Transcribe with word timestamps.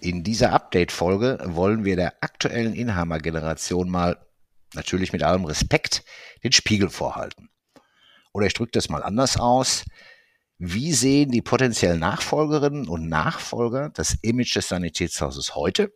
In 0.00 0.22
dieser 0.22 0.52
Update-Folge 0.52 1.38
wollen 1.44 1.84
wir 1.84 1.96
der 1.96 2.14
aktuellen 2.22 2.74
Inhabergeneration 2.74 3.88
mal, 3.88 4.18
natürlich 4.74 5.12
mit 5.12 5.22
allem 5.22 5.44
Respekt, 5.44 6.04
den 6.44 6.52
Spiegel 6.52 6.90
vorhalten. 6.90 7.50
Oder 8.32 8.46
ich 8.46 8.54
drücke 8.54 8.72
das 8.72 8.88
mal 8.88 9.02
anders 9.02 9.38
aus. 9.38 9.84
Wie 10.58 10.92
sehen 10.92 11.30
die 11.30 11.42
potenziellen 11.42 12.00
Nachfolgerinnen 12.00 12.88
und 12.88 13.08
Nachfolger 13.08 13.90
das 13.90 14.16
Image 14.22 14.56
des 14.56 14.68
Sanitätshauses 14.68 15.54
heute? 15.54 15.92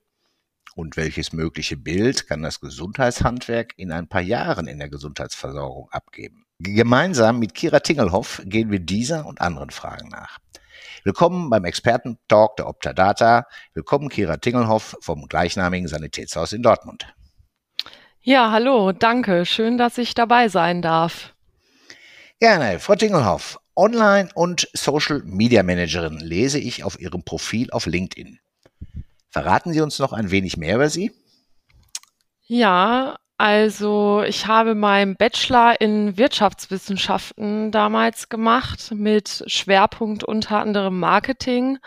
Und 0.75 0.97
welches 0.97 1.33
mögliche 1.33 1.77
Bild 1.77 2.27
kann 2.27 2.43
das 2.43 2.61
Gesundheitshandwerk 2.61 3.73
in 3.77 3.93
ein 3.93 4.09
paar 4.09 4.21
Jahren 4.21 4.67
in 4.67 4.79
der 4.79 4.89
Gesundheitsversorgung 4.89 5.91
abgeben? 5.91 6.47
Gemeinsam 6.59 7.39
mit 7.39 7.55
Kira 7.55 7.81
Tingelhoff 7.81 8.43
gehen 8.45 8.71
wir 8.71 8.81
dieser 8.81 9.27
und 9.27 9.41
anderen 9.41 9.71
Fragen 9.71 10.09
nach. 10.09 10.39
Willkommen 11.05 11.51
beim 11.51 11.65
Experten-Talk 11.65 12.57
der 12.57 12.69
Optadata. 12.69 13.47
Willkommen 13.75 14.09
Kira 14.09 14.37
Tingelhoff 14.37 14.97
vom 15.01 15.27
gleichnamigen 15.27 15.89
Sanitätshaus 15.89 16.53
in 16.53 16.63
Dortmund. 16.63 17.07
Ja, 18.23 18.51
hallo, 18.51 18.93
danke. 18.93 19.47
Schön, 19.47 19.79
dass 19.79 19.97
ich 19.99 20.15
dabei 20.15 20.49
sein 20.49 20.83
darf. 20.83 21.35
Gerne, 22.39 22.79
Frau 22.81 22.95
Tingelhoff. 22.95 23.59
Online- 23.77 24.29
und 24.35 24.69
Social-Media-Managerin 24.75 26.19
lese 26.19 26.59
ich 26.59 26.85
auf 26.85 27.01
Ihrem 27.01 27.25
Profil 27.25 27.71
auf 27.71 27.87
LinkedIn. 27.87 28.39
Verraten 29.31 29.73
Sie 29.73 29.81
uns 29.81 29.99
noch 29.99 30.13
ein 30.13 30.31
wenig 30.31 30.57
mehr 30.57 30.75
über 30.75 30.91
Sie? 30.91 31.13
Ja, 32.47 33.17
also 33.41 34.23
ich 34.23 34.49
habe 34.49 34.75
meinen 34.75 35.17
Bachelor 35.17 35.81
in 35.81 36.19
Wirtschaftswissenschaften 36.19 37.73
damals 37.73 38.29
gemacht 38.29 38.93
mit 38.95 39.45
Schwerpunkt 39.47 40.25
unter 40.25 40.59
anderem 40.59 41.01
Marketing 41.01 41.79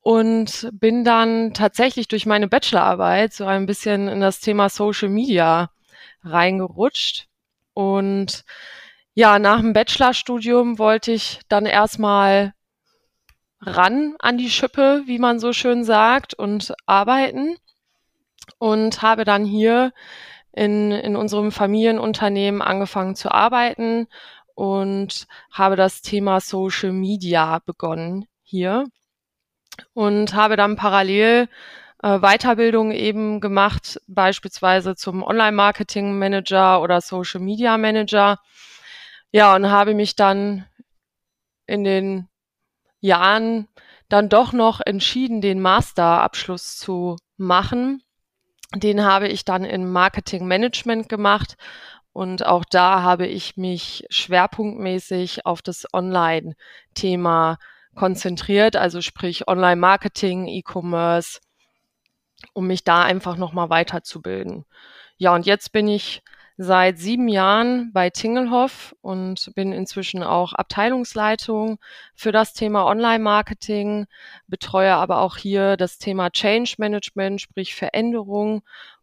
und 0.00 0.68
bin 0.72 1.04
dann 1.04 1.54
tatsächlich 1.54 2.08
durch 2.08 2.26
meine 2.26 2.48
Bachelorarbeit 2.48 3.32
so 3.32 3.46
ein 3.46 3.66
bisschen 3.66 4.08
in 4.08 4.20
das 4.20 4.40
Thema 4.40 4.68
Social 4.68 5.10
Media 5.10 5.70
reingerutscht. 6.24 7.28
Und 7.72 8.42
ja, 9.14 9.38
nach 9.38 9.60
dem 9.60 9.74
Bachelorstudium 9.74 10.80
wollte 10.80 11.12
ich 11.12 11.38
dann 11.48 11.66
erstmal 11.66 12.52
ran 13.60 14.16
an 14.18 14.38
die 14.38 14.50
Schippe, 14.50 15.04
wie 15.06 15.20
man 15.20 15.38
so 15.38 15.52
schön 15.52 15.84
sagt, 15.84 16.34
und 16.34 16.74
arbeiten 16.84 17.54
und 18.58 19.02
habe 19.02 19.24
dann 19.24 19.44
hier 19.44 19.92
in, 20.52 20.92
in 20.92 21.16
unserem 21.16 21.52
Familienunternehmen 21.52 22.62
angefangen 22.62 23.14
zu 23.14 23.30
arbeiten 23.30 24.08
und 24.54 25.26
habe 25.52 25.76
das 25.76 26.02
Thema 26.02 26.40
Social 26.40 26.92
Media 26.92 27.60
begonnen 27.64 28.26
hier 28.42 28.86
und 29.94 30.34
habe 30.34 30.56
dann 30.56 30.76
parallel 30.76 31.48
äh, 32.02 32.18
Weiterbildung 32.18 32.92
eben 32.92 33.40
gemacht, 33.40 34.00
beispielsweise 34.06 34.96
zum 34.96 35.22
Online-Marketing 35.22 36.18
Manager 36.18 36.82
oder 36.82 37.00
Social 37.00 37.40
Media 37.40 37.78
Manager. 37.78 38.38
Ja, 39.32 39.54
und 39.54 39.70
habe 39.70 39.94
mich 39.94 40.16
dann 40.16 40.66
in 41.66 41.84
den 41.84 42.28
Jahren 43.00 43.68
dann 44.08 44.28
doch 44.28 44.52
noch 44.52 44.80
entschieden, 44.84 45.40
den 45.40 45.60
Masterabschluss 45.60 46.76
zu 46.78 47.16
machen 47.36 48.02
den 48.74 49.04
habe 49.04 49.28
ich 49.28 49.44
dann 49.44 49.64
in 49.64 49.90
Marketing 49.90 50.46
Management 50.46 51.08
gemacht 51.08 51.56
und 52.12 52.44
auch 52.44 52.64
da 52.64 53.02
habe 53.02 53.26
ich 53.26 53.56
mich 53.56 54.04
schwerpunktmäßig 54.10 55.46
auf 55.46 55.62
das 55.62 55.86
Online-Thema 55.92 57.58
konzentriert, 57.94 58.76
also 58.76 59.00
sprich 59.00 59.48
Online-Marketing, 59.48 60.46
E-Commerce, 60.46 61.40
um 62.52 62.66
mich 62.66 62.84
da 62.84 63.02
einfach 63.02 63.36
nochmal 63.36 63.70
weiterzubilden. 63.70 64.64
Ja, 65.16 65.34
und 65.34 65.46
jetzt 65.46 65.72
bin 65.72 65.88
ich 65.88 66.22
seit 66.62 66.98
sieben 66.98 67.26
Jahren 67.28 67.90
bei 67.90 68.10
Tingelhoff 68.10 68.94
und 69.00 69.50
bin 69.54 69.72
inzwischen 69.72 70.22
auch 70.22 70.52
Abteilungsleitung 70.52 71.78
für 72.14 72.32
das 72.32 72.52
Thema 72.52 72.84
Online-Marketing, 72.84 74.04
betreue 74.46 74.92
aber 74.94 75.22
auch 75.22 75.38
hier 75.38 75.78
das 75.78 75.96
Thema 75.96 76.28
Change 76.28 76.74
Management, 76.76 77.40
sprich 77.40 77.74
Veränderung 77.74 78.60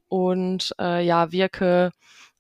und 0.08 0.76
äh, 0.80 1.04
ja, 1.04 1.32
wirke 1.32 1.94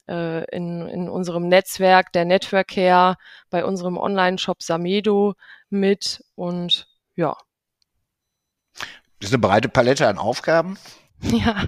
äh, 0.07 0.45
in, 0.55 0.87
in 0.87 1.09
unserem 1.09 1.47
Netzwerk 1.47 2.13
der 2.13 2.25
Network 2.25 2.67
Care 2.67 3.15
bei 3.49 3.65
unserem 3.65 3.97
Online-Shop 3.97 4.61
Samedo 4.61 5.33
mit 5.71 6.23
und 6.35 6.87
ja. 7.15 7.35
Das 9.19 9.29
ist 9.29 9.33
eine 9.33 9.41
breite 9.41 9.67
Palette 9.67 10.07
an 10.07 10.19
Aufgaben. 10.19 10.77
Ja. 11.23 11.65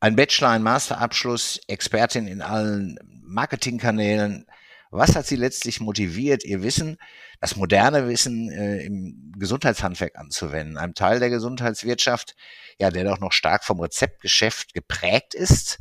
Ein 0.00 0.14
Bachelor, 0.14 0.50
ein 0.50 0.62
Masterabschluss, 0.62 1.60
Expertin 1.66 2.28
in 2.28 2.40
allen 2.40 2.98
Marketingkanälen. 3.22 4.46
Was 4.90 5.16
hat 5.16 5.26
Sie 5.26 5.34
letztlich 5.34 5.80
motiviert, 5.80 6.44
Ihr 6.44 6.62
Wissen, 6.62 6.98
das 7.40 7.56
moderne 7.56 8.08
Wissen 8.08 8.50
äh, 8.50 8.84
im 8.84 9.32
Gesundheitshandwerk 9.36 10.16
anzuwenden? 10.16 10.78
Einem 10.78 10.94
Teil 10.94 11.18
der 11.18 11.30
Gesundheitswirtschaft, 11.30 12.36
ja, 12.78 12.90
der 12.90 13.04
doch 13.04 13.18
noch 13.18 13.32
stark 13.32 13.64
vom 13.64 13.80
Rezeptgeschäft 13.80 14.72
geprägt 14.72 15.34
ist 15.34 15.80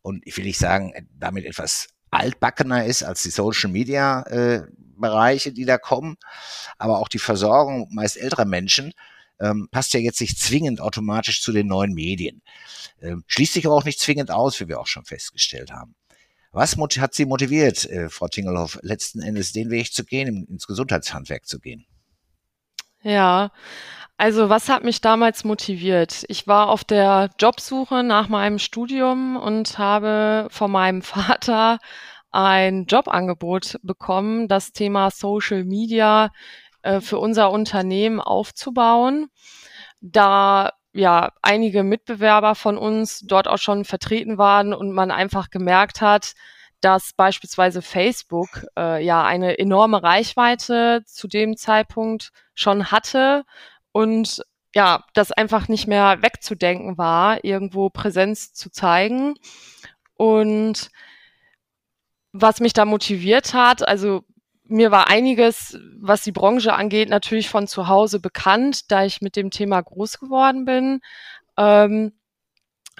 und 0.00 0.26
ich 0.26 0.36
will 0.36 0.44
nicht 0.44 0.58
sagen, 0.58 0.94
damit 1.18 1.44
etwas 1.44 1.88
altbackener 2.10 2.86
ist 2.86 3.02
als 3.02 3.22
die 3.22 3.30
Social 3.30 3.70
Media 3.70 4.22
äh, 4.28 4.62
Bereiche, 4.96 5.52
die 5.52 5.66
da 5.66 5.76
kommen, 5.76 6.16
aber 6.78 7.00
auch 7.00 7.08
die 7.08 7.18
Versorgung 7.18 7.88
meist 7.92 8.16
älterer 8.16 8.46
Menschen 8.46 8.94
ähm, 9.40 9.68
passt 9.70 9.94
ja 9.94 10.00
jetzt 10.00 10.20
nicht 10.20 10.38
zwingend 10.38 10.80
automatisch 10.80 11.42
zu 11.42 11.52
den 11.52 11.66
neuen 11.66 11.92
Medien. 11.92 12.42
Ähm, 13.00 13.24
schließt 13.26 13.54
sich 13.54 13.66
aber 13.66 13.74
auch 13.74 13.84
nicht 13.84 14.00
zwingend 14.00 14.30
aus, 14.30 14.60
wie 14.60 14.68
wir 14.68 14.80
auch 14.80 14.86
schon 14.86 15.04
festgestellt 15.04 15.70
haben. 15.70 15.94
Was 16.52 16.76
hat 16.76 17.14
Sie 17.14 17.26
motiviert, 17.26 17.84
äh, 17.84 18.08
Frau 18.08 18.28
Tingelhoff, 18.28 18.78
letzten 18.82 19.20
Endes 19.20 19.52
den 19.52 19.68
Weg 19.70 19.92
zu 19.92 20.04
gehen, 20.04 20.46
ins 20.48 20.66
Gesundheitshandwerk 20.66 21.46
zu 21.46 21.60
gehen? 21.60 21.84
Ja, 23.02 23.50
also 24.16 24.48
was 24.48 24.70
hat 24.70 24.82
mich 24.82 25.02
damals 25.02 25.44
motiviert? 25.44 26.24
Ich 26.28 26.46
war 26.46 26.70
auf 26.70 26.82
der 26.82 27.30
Jobsuche 27.38 28.02
nach 28.02 28.28
meinem 28.28 28.58
Studium 28.58 29.36
und 29.36 29.76
habe 29.76 30.48
von 30.50 30.70
meinem 30.70 31.02
Vater 31.02 31.78
ein 32.30 32.86
Jobangebot 32.86 33.78
bekommen, 33.82 34.48
das 34.48 34.72
Thema 34.72 35.10
Social 35.10 35.64
Media 35.64 36.30
äh, 36.86 37.00
für 37.00 37.18
unser 37.18 37.50
Unternehmen 37.50 38.20
aufzubauen. 38.20 39.28
Da 40.00 40.72
ja 40.92 41.32
einige 41.42 41.82
Mitbewerber 41.82 42.54
von 42.54 42.78
uns 42.78 43.20
dort 43.20 43.48
auch 43.48 43.58
schon 43.58 43.84
vertreten 43.84 44.38
waren 44.38 44.72
und 44.72 44.92
man 44.92 45.10
einfach 45.10 45.50
gemerkt 45.50 46.00
hat, 46.00 46.34
dass 46.80 47.12
beispielsweise 47.12 47.82
Facebook 47.82 48.66
äh, 48.78 49.04
ja 49.04 49.24
eine 49.24 49.58
enorme 49.58 50.02
Reichweite 50.02 51.02
zu 51.06 51.28
dem 51.28 51.56
Zeitpunkt 51.56 52.30
schon 52.54 52.90
hatte 52.90 53.44
und 53.92 54.42
ja, 54.74 55.04
das 55.14 55.32
einfach 55.32 55.68
nicht 55.68 55.86
mehr 55.86 56.22
wegzudenken 56.22 56.98
war, 56.98 57.42
irgendwo 57.44 57.88
Präsenz 57.88 58.52
zu 58.52 58.70
zeigen. 58.70 59.34
Und 60.18 60.90
was 62.32 62.60
mich 62.60 62.74
da 62.74 62.84
motiviert 62.84 63.54
hat, 63.54 63.86
also 63.88 64.24
mir 64.68 64.90
war 64.90 65.08
einiges, 65.08 65.78
was 65.98 66.22
die 66.22 66.32
Branche 66.32 66.74
angeht, 66.74 67.08
natürlich 67.08 67.48
von 67.48 67.66
zu 67.66 67.88
Hause 67.88 68.20
bekannt, 68.20 68.90
da 68.90 69.04
ich 69.04 69.20
mit 69.20 69.36
dem 69.36 69.50
Thema 69.50 69.80
groß 69.80 70.18
geworden 70.18 70.64
bin. 70.64 71.00
Ähm, 71.56 72.12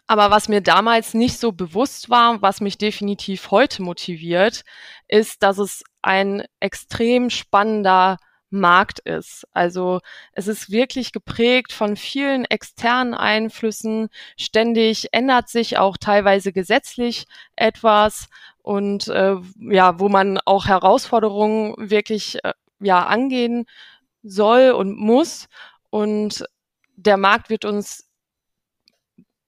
aber 0.07 0.31
was 0.31 0.49
mir 0.49 0.61
damals 0.61 1.15
nicht 1.15 1.39
so 1.39 1.53
bewusst 1.53 2.11
war, 2.11 2.41
was 2.41 2.61
mich 2.61 2.79
definitiv 2.79 3.51
heute 3.51 3.83
motiviert, 3.83 4.63
ist, 5.09 5.43
dass 5.43 5.59
es 5.59 5.83
ein 6.03 6.45
extrem 6.61 7.31
spannender 7.31 8.19
Markt 8.50 9.00
ist. 9.00 9.46
Also 9.52 10.00
es 10.32 10.48
ist 10.48 10.70
wirklich 10.70 11.12
geprägt 11.12 11.72
von 11.72 11.96
vielen 11.96 12.44
externen 12.44 13.14
Einflüssen. 13.14 14.08
Ständig 14.37 15.08
ändert 15.12 15.48
sich 15.48 15.78
auch 15.78 15.96
teilweise 15.96 16.52
gesetzlich 16.52 17.26
etwas 17.56 18.28
und 18.62 19.08
äh, 19.08 19.37
ja, 19.58 19.98
wo 20.00 20.08
man 20.08 20.38
auch 20.44 20.66
Herausforderungen 20.66 21.75
wirklich 21.78 22.43
äh, 22.44 22.52
ja 22.81 23.06
angehen 23.06 23.66
soll 24.22 24.70
und 24.72 24.96
muss. 24.96 25.48
Und 25.90 26.44
der 26.96 27.16
Markt 27.16 27.50
wird 27.50 27.64
uns, 27.64 28.08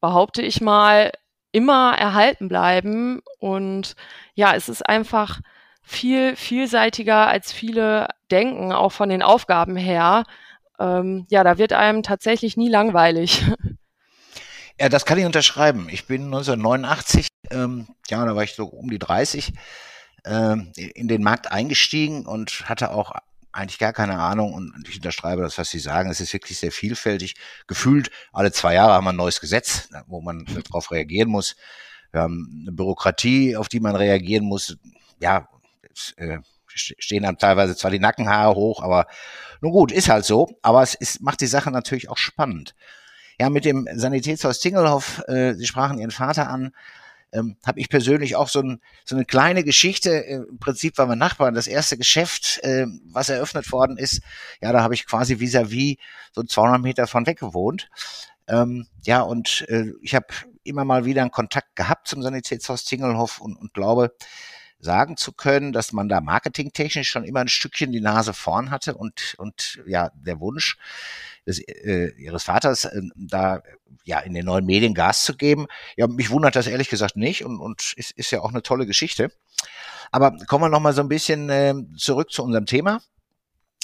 behaupte 0.00 0.42
ich 0.42 0.60
mal, 0.60 1.12
immer 1.52 1.96
erhalten 1.96 2.48
bleiben. 2.48 3.20
Und 3.38 3.94
ja, 4.34 4.54
es 4.54 4.68
ist 4.68 4.86
einfach 4.88 5.40
viel 5.88 6.36
vielseitiger, 6.36 7.26
als 7.28 7.50
viele 7.50 8.08
denken, 8.30 8.72
auch 8.72 8.92
von 8.92 9.08
den 9.08 9.22
Aufgaben 9.22 9.74
her. 9.74 10.24
Ähm, 10.78 11.26
ja, 11.30 11.42
da 11.42 11.56
wird 11.58 11.72
einem 11.72 12.02
tatsächlich 12.02 12.56
nie 12.56 12.68
langweilig. 12.68 13.44
Ja, 14.80 14.88
das 14.88 15.04
kann 15.04 15.18
ich 15.18 15.24
unterschreiben. 15.24 15.88
Ich 15.90 16.06
bin 16.06 16.26
1989, 16.26 17.26
ähm, 17.50 17.88
ja, 18.08 18.24
da 18.24 18.36
war 18.36 18.44
ich 18.44 18.54
so 18.54 18.64
um 18.66 18.88
die 18.88 19.00
30, 19.00 19.52
ähm, 20.24 20.72
in 20.76 21.08
den 21.08 21.20
Markt 21.20 21.50
eingestiegen 21.50 22.26
und 22.26 22.68
hatte 22.68 22.92
auch 22.92 23.10
eigentlich 23.50 23.80
gar 23.80 23.92
keine 23.92 24.20
Ahnung 24.20 24.54
und 24.54 24.88
ich 24.88 24.94
unterschreibe 24.94 25.42
das, 25.42 25.58
was 25.58 25.70
Sie 25.70 25.80
sagen. 25.80 26.10
Es 26.10 26.20
ist 26.20 26.32
wirklich 26.32 26.58
sehr 26.58 26.70
vielfältig. 26.70 27.34
Gefühlt 27.66 28.12
alle 28.32 28.52
zwei 28.52 28.74
Jahre 28.74 28.92
haben 28.92 29.04
wir 29.04 29.10
ein 29.10 29.16
neues 29.16 29.40
Gesetz, 29.40 29.88
wo 30.06 30.20
man 30.20 30.44
darauf 30.44 30.92
reagieren 30.92 31.28
muss. 31.28 31.56
Wir 32.12 32.20
haben 32.20 32.62
eine 32.62 32.70
Bürokratie, 32.70 33.56
auf 33.56 33.68
die 33.68 33.80
man 33.80 33.96
reagieren 33.96 34.44
muss. 34.44 34.76
Ja, 35.18 35.48
äh, 36.16 36.38
stehen 36.74 37.24
dann 37.24 37.38
teilweise 37.38 37.76
zwar 37.76 37.90
die 37.90 37.98
Nackenhaare 37.98 38.54
hoch, 38.54 38.82
aber 38.82 39.06
nun 39.60 39.72
gut, 39.72 39.92
ist 39.92 40.08
halt 40.08 40.24
so. 40.24 40.48
Aber 40.62 40.82
es 40.82 40.94
ist, 40.94 41.20
macht 41.20 41.40
die 41.40 41.46
Sache 41.46 41.70
natürlich 41.70 42.08
auch 42.08 42.16
spannend. 42.16 42.74
Ja, 43.40 43.50
mit 43.50 43.64
dem 43.64 43.88
Sanitätshaus 43.92 44.60
Tingelhoff, 44.60 45.22
äh, 45.28 45.54
Sie 45.54 45.66
sprachen 45.66 45.98
Ihren 45.98 46.10
Vater 46.10 46.48
an, 46.48 46.72
ähm, 47.32 47.56
habe 47.66 47.78
ich 47.80 47.88
persönlich 47.88 48.36
auch 48.36 48.48
so, 48.48 48.60
ein, 48.60 48.80
so 49.04 49.14
eine 49.14 49.24
kleine 49.24 49.62
Geschichte. 49.62 50.10
Im 50.10 50.58
Prinzip 50.58 50.98
waren 50.98 51.08
wir 51.08 51.16
Nachbarn. 51.16 51.54
Das 51.54 51.66
erste 51.66 51.96
Geschäft, 51.96 52.58
äh, 52.62 52.86
was 53.04 53.28
eröffnet 53.28 53.70
worden 53.70 53.98
ist, 53.98 54.22
ja, 54.60 54.72
da 54.72 54.82
habe 54.82 54.94
ich 54.94 55.06
quasi 55.06 55.38
vis-à-vis 55.38 55.96
-vis 55.96 55.98
so 56.32 56.42
200 56.42 56.80
Meter 56.80 57.06
von 57.06 57.26
weg 57.26 57.38
gewohnt. 57.38 57.90
Ähm, 58.48 58.86
ja, 59.02 59.20
und 59.20 59.66
äh, 59.68 59.92
ich 60.02 60.14
habe 60.14 60.26
immer 60.64 60.84
mal 60.84 61.04
wieder 61.04 61.22
einen 61.22 61.30
Kontakt 61.30 61.76
gehabt 61.76 62.08
zum 62.08 62.22
Sanitätshaus 62.22 62.84
Tingelhoff 62.84 63.40
und, 63.40 63.56
und 63.56 63.74
glaube, 63.74 64.14
sagen 64.80 65.16
zu 65.16 65.32
können, 65.32 65.72
dass 65.72 65.92
man 65.92 66.08
da 66.08 66.20
marketingtechnisch 66.20 67.10
schon 67.10 67.24
immer 67.24 67.40
ein 67.40 67.48
Stückchen 67.48 67.92
die 67.92 68.00
Nase 68.00 68.32
vorn 68.32 68.70
hatte 68.70 68.94
und, 68.94 69.34
und 69.38 69.80
ja, 69.86 70.10
der 70.14 70.40
Wunsch 70.40 70.76
des, 71.46 71.58
äh, 71.58 72.12
ihres 72.16 72.44
Vaters, 72.44 72.84
äh, 72.84 73.02
da 73.16 73.62
ja 74.04 74.20
in 74.20 74.34
den 74.34 74.46
neuen 74.46 74.66
Medien 74.66 74.94
Gas 74.94 75.24
zu 75.24 75.36
geben. 75.36 75.66
Ja, 75.96 76.06
mich 76.06 76.30
wundert 76.30 76.56
das 76.56 76.66
ehrlich 76.66 76.88
gesagt 76.88 77.16
nicht 77.16 77.44
und, 77.44 77.58
und 77.58 77.92
ist, 77.96 78.12
ist 78.12 78.30
ja 78.30 78.40
auch 78.40 78.50
eine 78.50 78.62
tolle 78.62 78.86
Geschichte. 78.86 79.32
Aber 80.10 80.36
kommen 80.46 80.64
wir 80.64 80.68
noch 80.68 80.80
mal 80.80 80.94
so 80.94 81.02
ein 81.02 81.08
bisschen 81.08 81.50
äh, 81.50 81.74
zurück 81.96 82.30
zu 82.30 82.42
unserem 82.42 82.66
Thema. 82.66 83.00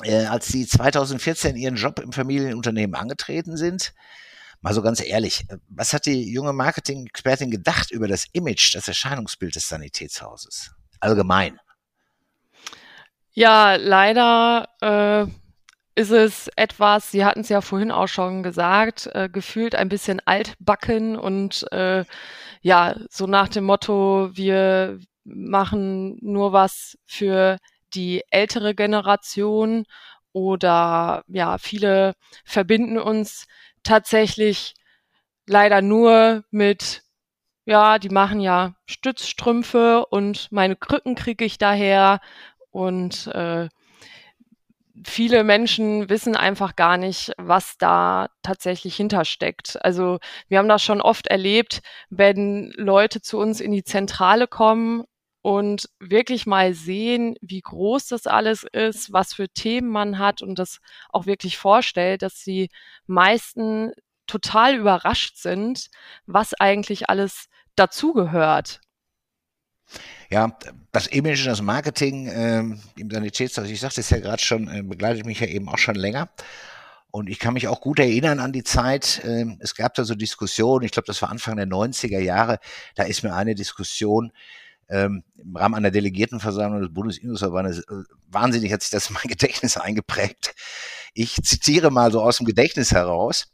Äh, 0.02 0.24
als 0.26 0.48
Sie 0.48 0.66
2014 0.66 1.56
Ihren 1.56 1.76
Job 1.76 1.98
im 1.98 2.12
Familienunternehmen 2.12 2.94
angetreten 2.94 3.56
sind, 3.56 3.94
mal 4.60 4.74
so 4.74 4.82
ganz 4.82 5.04
ehrlich, 5.04 5.44
äh, 5.50 5.58
was 5.68 5.92
hat 5.92 6.06
die 6.06 6.32
junge 6.32 6.52
Marketing-Expertin 6.52 7.50
gedacht 7.50 7.90
über 7.90 8.08
das 8.08 8.26
Image, 8.32 8.74
das 8.74 8.88
Erscheinungsbild 8.88 9.54
des 9.54 9.68
Sanitätshauses? 9.68 10.74
Allgemein. 11.04 11.60
Ja, 13.34 13.74
leider 13.74 14.68
äh, 14.80 15.26
ist 16.00 16.10
es 16.10 16.48
etwas, 16.56 17.10
Sie 17.10 17.26
hatten 17.26 17.40
es 17.40 17.50
ja 17.50 17.60
vorhin 17.60 17.90
auch 17.90 18.06
schon 18.06 18.42
gesagt, 18.42 19.10
äh, 19.12 19.28
gefühlt 19.28 19.74
ein 19.74 19.90
bisschen 19.90 20.20
altbacken 20.24 21.16
und 21.16 21.70
äh, 21.72 22.06
ja, 22.62 22.96
so 23.10 23.26
nach 23.26 23.48
dem 23.48 23.64
Motto, 23.64 24.30
wir 24.32 24.98
machen 25.24 26.16
nur 26.22 26.52
was 26.54 26.96
für 27.04 27.58
die 27.92 28.22
ältere 28.30 28.74
Generation 28.74 29.84
oder 30.32 31.22
ja, 31.28 31.58
viele 31.58 32.14
verbinden 32.46 32.98
uns 32.98 33.46
tatsächlich 33.82 34.72
leider 35.46 35.82
nur 35.82 36.44
mit, 36.50 37.02
ja, 37.66 37.98
die 37.98 38.10
machen 38.10 38.40
ja 38.40 38.74
Stützstrümpfe 38.86 40.06
und 40.06 40.50
meine 40.52 40.76
Krücken 40.76 41.14
kriege 41.14 41.44
ich 41.44 41.58
daher 41.58 42.20
und 42.70 43.26
äh, 43.28 43.68
viele 45.04 45.44
Menschen 45.44 46.08
wissen 46.08 46.36
einfach 46.36 46.76
gar 46.76 46.96
nicht, 46.96 47.32
was 47.36 47.76
da 47.78 48.28
tatsächlich 48.42 48.96
hintersteckt. 48.96 49.82
Also 49.84 50.18
wir 50.48 50.58
haben 50.58 50.68
das 50.68 50.82
schon 50.82 51.00
oft 51.00 51.26
erlebt, 51.26 51.80
wenn 52.10 52.72
Leute 52.76 53.20
zu 53.20 53.38
uns 53.38 53.60
in 53.60 53.72
die 53.72 53.84
Zentrale 53.84 54.46
kommen 54.46 55.04
und 55.42 55.88
wirklich 56.00 56.46
mal 56.46 56.74
sehen, 56.74 57.36
wie 57.40 57.60
groß 57.60 58.08
das 58.08 58.26
alles 58.26 58.64
ist, 58.72 59.12
was 59.12 59.34
für 59.34 59.48
Themen 59.48 59.88
man 59.88 60.18
hat 60.18 60.42
und 60.42 60.58
das 60.58 60.80
auch 61.10 61.26
wirklich 61.26 61.58
vorstellt, 61.58 62.22
dass 62.22 62.42
die 62.44 62.70
meisten 63.06 63.92
total 64.26 64.76
überrascht 64.76 65.36
sind, 65.36 65.88
was 66.26 66.54
eigentlich 66.54 67.10
alles 67.10 67.48
dazugehört. 67.76 68.80
Ja, 70.30 70.56
das 70.92 71.06
Image, 71.06 71.46
das 71.46 71.60
Marketing 71.60 72.28
ähm, 72.32 72.80
im 72.96 73.10
Sanitätshaus, 73.10 73.68
ich 73.68 73.80
sagte 73.80 74.00
es 74.00 74.10
ja 74.10 74.18
gerade 74.18 74.42
schon, 74.42 74.68
äh, 74.68 74.82
begleitet 74.82 75.26
mich 75.26 75.40
ja 75.40 75.46
eben 75.46 75.68
auch 75.68 75.78
schon 75.78 75.94
länger. 75.94 76.30
Und 77.10 77.28
ich 77.28 77.38
kann 77.38 77.54
mich 77.54 77.68
auch 77.68 77.80
gut 77.80 78.00
erinnern 78.00 78.40
an 78.40 78.52
die 78.52 78.64
Zeit, 78.64 79.22
äh, 79.24 79.44
es 79.60 79.76
gab 79.76 79.94
da 79.94 80.04
so 80.04 80.14
Diskussionen, 80.14 80.84
ich 80.84 80.90
glaube, 80.90 81.06
das 81.06 81.22
war 81.22 81.30
Anfang 81.30 81.56
der 81.56 81.66
90er 81.66 82.18
Jahre, 82.18 82.58
da 82.96 83.04
ist 83.04 83.22
mir 83.22 83.34
eine 83.34 83.54
Diskussion 83.54 84.32
ähm, 84.88 85.22
im 85.36 85.56
Rahmen 85.56 85.76
einer 85.76 85.90
Delegiertenversammlung 85.90 86.82
des 86.82 86.92
Bundesinnungsverbandes, 86.92 87.80
äh, 87.80 88.02
wahnsinnig 88.28 88.72
hat 88.72 88.82
sich 88.82 88.90
das 88.90 89.08
in 89.08 89.14
mein 89.14 89.22
Gedächtnis 89.28 89.76
eingeprägt. 89.76 90.54
Ich 91.14 91.36
zitiere 91.42 91.90
mal 91.90 92.10
so 92.10 92.20
aus 92.20 92.38
dem 92.38 92.46
Gedächtnis 92.46 92.92
heraus. 92.92 93.52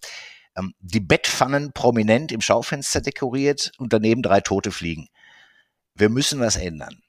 Ähm, 0.57 0.75
die 0.81 1.01
Bettpfannen 1.01 1.73
prominent 1.73 2.33
im 2.33 2.41
Schaufenster 2.41 3.01
dekoriert 3.01 3.73
und 3.79 3.93
daneben 3.93 4.23
drei 4.23 4.41
tote 4.41 4.71
Fliegen 4.71 5.09
wir 6.01 6.09
müssen 6.09 6.41
was 6.41 6.57
ändern. 6.57 7.03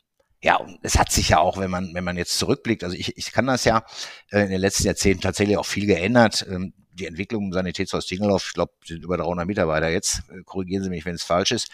Ja, 0.43 0.57
und 0.57 0.79
es 0.81 0.97
hat 0.97 1.11
sich 1.11 1.29
ja 1.29 1.39
auch, 1.39 1.57
wenn 1.57 1.69
man, 1.69 1.93
wenn 1.93 2.03
man 2.03 2.17
jetzt 2.17 2.37
zurückblickt, 2.37 2.83
also 2.83 2.95
ich, 2.95 3.15
ich 3.17 3.31
kann 3.31 3.45
das 3.45 3.63
ja 3.63 3.83
äh, 4.31 4.41
in 4.41 4.49
den 4.49 4.59
letzten 4.59 4.85
Jahrzehnten 4.85 5.21
tatsächlich 5.21 5.57
auch 5.57 5.65
viel 5.65 5.85
geändert. 5.85 6.45
Ähm, 6.49 6.73
die 6.93 7.05
Entwicklung 7.05 7.45
im 7.45 7.53
Sanitätshaus 7.53 8.07
Dingelhoff, 8.07 8.47
ich 8.47 8.53
glaube, 8.53 8.73
sind 8.83 9.03
über 9.03 9.17
300 9.17 9.45
Mitarbeiter 9.45 9.89
jetzt. 9.89 10.23
Äh, 10.29 10.41
korrigieren 10.43 10.83
Sie 10.83 10.89
mich, 10.89 11.05
wenn 11.05 11.15
es 11.15 11.23
falsch 11.23 11.51
ist. 11.51 11.69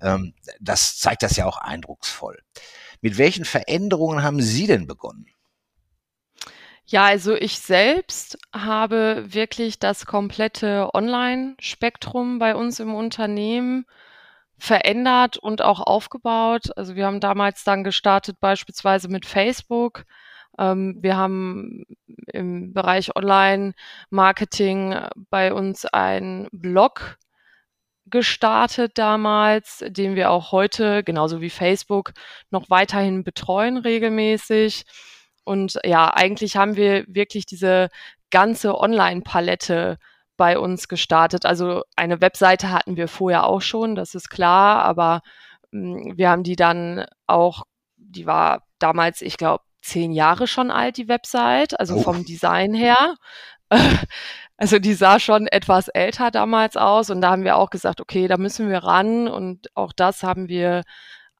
Ähm, 0.00 0.34
das 0.60 0.98
zeigt 0.98 1.22
das 1.22 1.36
ja 1.36 1.46
auch 1.46 1.58
eindrucksvoll. 1.58 2.38
Mit 3.00 3.18
welchen 3.18 3.44
Veränderungen 3.44 4.22
haben 4.22 4.42
Sie 4.42 4.66
denn 4.66 4.86
begonnen? 4.86 5.26
Ja, 6.86 7.04
also 7.04 7.34
ich 7.34 7.58
selbst 7.60 8.38
habe 8.52 9.24
wirklich 9.26 9.78
das 9.78 10.04
komplette 10.04 10.90
Online-Spektrum 10.94 12.38
bei 12.38 12.54
uns 12.54 12.80
im 12.80 12.94
Unternehmen 12.94 13.86
verändert 14.58 15.38
und 15.38 15.62
auch 15.62 15.80
aufgebaut. 15.80 16.76
Also 16.76 16.94
wir 16.94 17.06
haben 17.06 17.20
damals 17.20 17.64
dann 17.64 17.84
gestartet 17.84 18.38
beispielsweise 18.40 19.08
mit 19.08 19.26
Facebook. 19.26 20.04
Ähm, 20.58 20.98
wir 21.00 21.16
haben 21.16 21.84
im 22.26 22.72
Bereich 22.74 23.16
Online-Marketing 23.16 24.94
bei 25.30 25.52
uns 25.54 25.86
einen 25.86 26.48
Blog 26.52 27.16
gestartet 28.06 28.98
damals, 28.98 29.84
den 29.88 30.14
wir 30.14 30.30
auch 30.30 30.52
heute, 30.52 31.02
genauso 31.02 31.40
wie 31.40 31.50
Facebook, 31.50 32.12
noch 32.50 32.68
weiterhin 32.70 33.24
betreuen 33.24 33.78
regelmäßig. 33.78 34.84
Und 35.44 35.78
ja, 35.84 36.12
eigentlich 36.12 36.56
haben 36.56 36.76
wir 36.76 37.04
wirklich 37.08 37.46
diese 37.46 37.88
ganze 38.30 38.78
Online-Palette 38.78 39.98
bei 40.36 40.58
uns 40.58 40.88
gestartet. 40.88 41.46
Also 41.46 41.82
eine 41.96 42.20
Webseite 42.20 42.70
hatten 42.70 42.96
wir 42.96 43.08
vorher 43.08 43.46
auch 43.46 43.60
schon, 43.60 43.94
das 43.94 44.14
ist 44.14 44.30
klar, 44.30 44.82
aber 44.84 45.20
hm, 45.72 46.14
wir 46.16 46.30
haben 46.30 46.42
die 46.42 46.56
dann 46.56 47.06
auch, 47.26 47.64
die 47.96 48.26
war 48.26 48.62
damals, 48.78 49.22
ich 49.22 49.36
glaube, 49.36 49.64
zehn 49.82 50.12
Jahre 50.12 50.46
schon 50.46 50.70
alt, 50.70 50.96
die 50.96 51.08
Website, 51.08 51.78
also 51.78 51.96
oh. 51.96 52.02
vom 52.02 52.24
Design 52.24 52.74
her. 52.74 53.16
Also 54.58 54.78
die 54.78 54.94
sah 54.94 55.18
schon 55.18 55.48
etwas 55.48 55.88
älter 55.88 56.30
damals 56.30 56.76
aus 56.76 57.10
und 57.10 57.20
da 57.20 57.32
haben 57.32 57.42
wir 57.42 57.56
auch 57.56 57.70
gesagt, 57.70 58.00
okay, 58.00 58.28
da 58.28 58.36
müssen 58.36 58.68
wir 58.70 58.78
ran 58.84 59.26
und 59.26 59.74
auch 59.74 59.92
das 59.92 60.22
haben 60.22 60.48
wir 60.48 60.82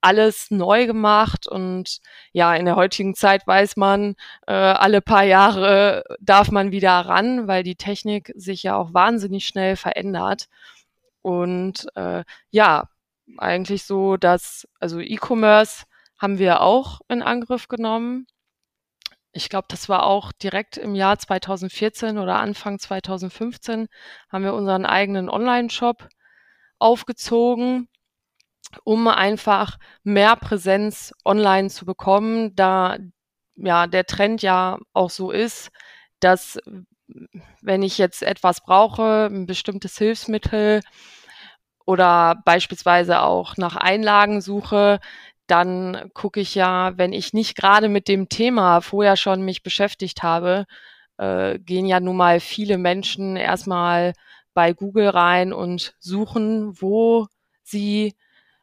alles 0.02 0.50
neu 0.50 0.86
gemacht 0.86 1.46
und 1.46 2.00
ja, 2.32 2.54
in 2.54 2.66
der 2.66 2.76
heutigen 2.76 3.14
Zeit 3.14 3.46
weiß 3.46 3.76
man, 3.76 4.16
äh, 4.46 4.52
alle 4.52 5.00
paar 5.00 5.24
Jahre 5.24 6.04
darf 6.20 6.50
man 6.50 6.72
wieder 6.72 6.92
ran, 6.92 7.48
weil 7.48 7.62
die 7.62 7.76
Technik 7.76 8.32
sich 8.34 8.64
ja 8.64 8.76
auch 8.76 8.92
wahnsinnig 8.92 9.46
schnell 9.46 9.76
verändert. 9.76 10.48
Und 11.22 11.86
äh, 11.94 12.24
ja, 12.50 12.88
eigentlich 13.38 13.84
so, 13.84 14.16
dass, 14.16 14.68
also 14.80 15.00
E-Commerce 15.00 15.84
haben 16.18 16.38
wir 16.38 16.62
auch 16.62 17.00
in 17.08 17.22
Angriff 17.22 17.68
genommen. 17.68 18.26
Ich 19.32 19.48
glaube, 19.48 19.66
das 19.70 19.88
war 19.88 20.04
auch 20.04 20.32
direkt 20.32 20.76
im 20.76 20.94
Jahr 20.94 21.18
2014 21.18 22.18
oder 22.18 22.38
Anfang 22.40 22.78
2015 22.78 23.88
haben 24.30 24.44
wir 24.44 24.54
unseren 24.54 24.84
eigenen 24.84 25.30
Online-Shop 25.30 26.08
aufgezogen 26.78 27.88
um 28.84 29.08
einfach 29.08 29.78
mehr 30.04 30.36
Präsenz 30.36 31.14
online 31.24 31.68
zu 31.70 31.84
bekommen, 31.84 32.54
da 32.56 32.98
ja 33.56 33.86
der 33.86 34.06
Trend 34.06 34.42
ja 34.42 34.78
auch 34.92 35.10
so 35.10 35.30
ist, 35.30 35.70
dass 36.20 36.58
wenn 37.60 37.82
ich 37.82 37.98
jetzt 37.98 38.22
etwas 38.22 38.62
brauche, 38.62 39.28
ein 39.30 39.46
bestimmtes 39.46 39.98
Hilfsmittel 39.98 40.80
oder 41.84 42.40
beispielsweise 42.44 43.22
auch 43.22 43.56
nach 43.56 43.76
Einlagen 43.76 44.40
suche, 44.40 45.00
dann 45.46 46.10
gucke 46.14 46.40
ich 46.40 46.54
ja, 46.54 46.96
wenn 46.96 47.12
ich 47.12 47.32
nicht 47.32 47.56
gerade 47.56 47.88
mit 47.88 48.08
dem 48.08 48.28
Thema 48.28 48.80
vorher 48.80 49.16
schon 49.16 49.42
mich 49.42 49.62
beschäftigt 49.62 50.22
habe, 50.22 50.66
äh, 51.18 51.58
gehen 51.58 51.86
ja 51.86 52.00
nun 52.00 52.16
mal 52.16 52.40
viele 52.40 52.78
Menschen 52.78 53.36
erstmal 53.36 54.14
bei 54.54 54.72
Google 54.72 55.08
rein 55.08 55.52
und 55.52 55.94
suchen, 55.98 56.80
wo 56.80 57.26
sie 57.62 58.14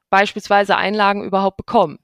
beispielsweise 0.10 0.78
Einlagen 0.78 1.24
überhaupt 1.24 1.58
bekommen. 1.58 2.00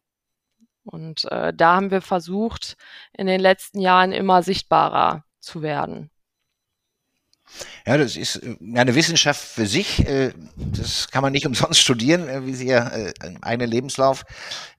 Und 0.83 1.25
äh, 1.31 1.53
da 1.53 1.75
haben 1.75 1.91
wir 1.91 2.01
versucht, 2.01 2.77
in 3.13 3.27
den 3.27 3.39
letzten 3.39 3.79
Jahren 3.79 4.11
immer 4.11 4.43
sichtbarer 4.43 5.25
zu 5.39 5.61
werden. 5.61 6.11
Ja, 7.85 7.97
das 7.97 8.15
ist 8.15 8.37
äh, 8.37 8.55
eine 8.75 8.95
Wissenschaft 8.95 9.41
für 9.41 9.65
sich. 9.65 10.05
Äh, 10.07 10.33
das 10.55 11.09
kann 11.09 11.21
man 11.21 11.31
nicht 11.31 11.45
umsonst 11.47 11.79
studieren, 11.79 12.27
äh, 12.27 12.45
wie 12.45 12.53
Sie 12.53 12.67
ja 12.67 12.87
im 13.23 13.43
eigenen 13.43 13.69
Lebenslauf 13.69 14.25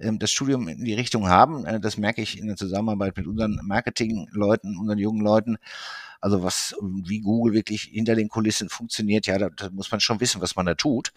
ähm, 0.00 0.18
das 0.18 0.30
Studium 0.30 0.68
in 0.68 0.84
die 0.84 0.94
Richtung 0.94 1.28
haben. 1.28 1.64
Das 1.80 1.96
merke 1.96 2.22
ich 2.22 2.38
in 2.38 2.48
der 2.48 2.56
Zusammenarbeit 2.56 3.16
mit 3.16 3.26
unseren 3.26 3.60
Marketingleuten, 3.62 4.76
unseren 4.76 4.98
jungen 4.98 5.22
Leuten. 5.22 5.58
Also 6.20 6.42
was, 6.42 6.74
wie 6.80 7.20
Google 7.20 7.54
wirklich 7.54 7.82
hinter 7.82 8.16
den 8.16 8.28
Kulissen 8.28 8.68
funktioniert, 8.68 9.26
ja, 9.26 9.38
da, 9.38 9.50
da 9.50 9.70
muss 9.70 9.90
man 9.90 10.00
schon 10.00 10.20
wissen, 10.20 10.40
was 10.40 10.56
man 10.56 10.66
da 10.66 10.74
tut. 10.74 11.12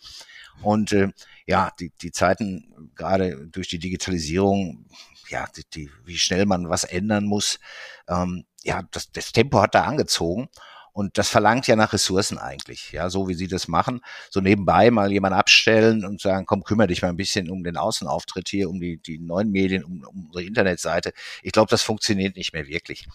Und 0.61 0.91
äh, 0.91 1.09
ja, 1.45 1.71
die, 1.79 1.91
die 2.01 2.11
Zeiten, 2.11 2.91
gerade 2.95 3.47
durch 3.47 3.67
die 3.67 3.79
Digitalisierung, 3.79 4.85
ja, 5.29 5.47
die, 5.55 5.63
die, 5.73 5.91
wie 6.05 6.17
schnell 6.17 6.45
man 6.45 6.69
was 6.69 6.83
ändern 6.83 7.25
muss, 7.25 7.59
ähm, 8.07 8.45
ja, 8.63 8.83
das, 8.91 9.11
das 9.11 9.31
Tempo 9.31 9.61
hat 9.61 9.75
da 9.75 9.83
angezogen. 9.83 10.49
Und 10.91 11.17
das 11.17 11.29
verlangt 11.29 11.67
ja 11.67 11.75
nach 11.75 11.93
Ressourcen 11.93 12.37
eigentlich, 12.37 12.91
ja, 12.91 13.09
so 13.09 13.29
wie 13.29 13.33
sie 13.33 13.47
das 13.47 13.67
machen. 13.67 14.01
So 14.29 14.41
nebenbei 14.41 14.91
mal 14.91 15.11
jemand 15.11 15.33
abstellen 15.33 16.03
und 16.03 16.19
sagen, 16.19 16.45
komm, 16.45 16.63
kümmere 16.63 16.87
dich 16.87 17.01
mal 17.01 17.09
ein 17.09 17.15
bisschen 17.15 17.49
um 17.49 17.63
den 17.63 17.77
Außenauftritt 17.77 18.49
hier, 18.49 18.69
um 18.69 18.81
die, 18.81 18.97
die 18.97 19.19
neuen 19.19 19.51
Medien, 19.51 19.83
um, 19.83 20.03
um 20.03 20.25
unsere 20.25 20.43
Internetseite. 20.43 21.13
Ich 21.41 21.51
glaube, 21.51 21.69
das 21.69 21.83
funktioniert 21.83 22.35
nicht 22.35 22.53
mehr 22.53 22.67
wirklich. 22.67 23.07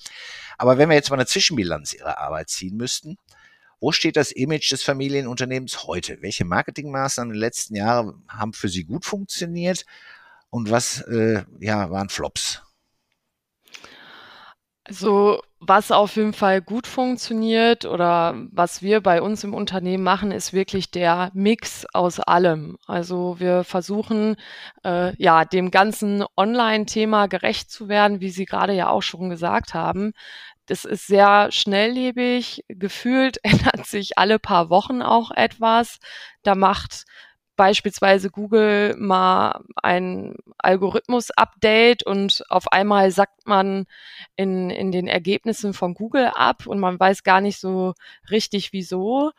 Aber 0.56 0.78
wenn 0.78 0.88
wir 0.88 0.96
jetzt 0.96 1.10
mal 1.10 1.16
eine 1.16 1.26
Zwischenbilanz 1.26 1.92
ihrer 1.92 2.18
Arbeit 2.18 2.48
ziehen 2.48 2.76
müssten, 2.76 3.18
wo 3.84 3.92
steht 3.92 4.16
das 4.16 4.32
Image 4.32 4.72
des 4.72 4.82
Familienunternehmens 4.82 5.84
heute? 5.86 6.22
Welche 6.22 6.46
Marketingmaßnahmen 6.46 7.32
in 7.32 7.34
den 7.34 7.40
letzten 7.40 7.76
Jahren 7.76 8.24
haben 8.28 8.54
für 8.54 8.70
Sie 8.70 8.84
gut 8.84 9.04
funktioniert 9.04 9.84
und 10.48 10.70
was 10.70 11.02
äh, 11.02 11.44
ja, 11.60 11.90
waren 11.90 12.08
Flops? 12.08 12.62
Also 14.84 15.42
was 15.60 15.90
auf 15.90 16.16
jeden 16.16 16.32
Fall 16.32 16.62
gut 16.62 16.86
funktioniert 16.86 17.84
oder 17.84 18.34
was 18.52 18.80
wir 18.80 19.02
bei 19.02 19.20
uns 19.20 19.44
im 19.44 19.52
Unternehmen 19.52 20.04
machen, 20.04 20.30
ist 20.30 20.54
wirklich 20.54 20.90
der 20.90 21.30
Mix 21.34 21.86
aus 21.92 22.20
allem. 22.20 22.78
Also 22.86 23.36
wir 23.38 23.64
versuchen 23.64 24.36
äh, 24.84 25.14
ja 25.16 25.44
dem 25.44 25.70
ganzen 25.70 26.24
Online-Thema 26.36 27.28
gerecht 27.28 27.70
zu 27.70 27.88
werden, 27.88 28.20
wie 28.20 28.30
Sie 28.30 28.46
gerade 28.46 28.72
ja 28.72 28.88
auch 28.88 29.02
schon 29.02 29.30
gesagt 29.30 29.74
haben. 29.74 30.12
Das 30.66 30.84
ist 30.84 31.06
sehr 31.06 31.52
schnelllebig. 31.52 32.64
Gefühlt 32.68 33.38
ändert 33.42 33.86
sich 33.86 34.18
alle 34.18 34.38
paar 34.38 34.70
Wochen 34.70 35.02
auch 35.02 35.30
etwas. 35.30 35.98
Da 36.42 36.54
macht 36.54 37.04
beispielsweise 37.56 38.30
Google 38.30 38.96
mal 38.98 39.62
ein 39.76 40.34
Algorithmus-Update 40.58 42.04
und 42.04 42.42
auf 42.48 42.72
einmal 42.72 43.10
sagt 43.12 43.46
man 43.46 43.86
in, 44.36 44.70
in 44.70 44.90
den 44.90 45.06
Ergebnissen 45.06 45.72
von 45.72 45.94
Google 45.94 46.32
ab 46.34 46.66
und 46.66 46.80
man 46.80 46.98
weiß 46.98 47.22
gar 47.22 47.40
nicht 47.40 47.60
so 47.60 47.94
richtig 48.30 48.72
wieso. 48.72 49.30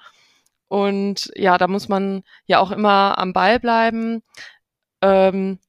Und 0.67 1.31
ja, 1.35 1.57
da 1.57 1.67
muss 1.67 1.89
man 1.89 2.23
ja 2.45 2.59
auch 2.59 2.71
immer 2.71 3.17
am 3.17 3.33
Ball 3.33 3.59
bleiben. 3.59 4.23
Ähm, 5.01 5.59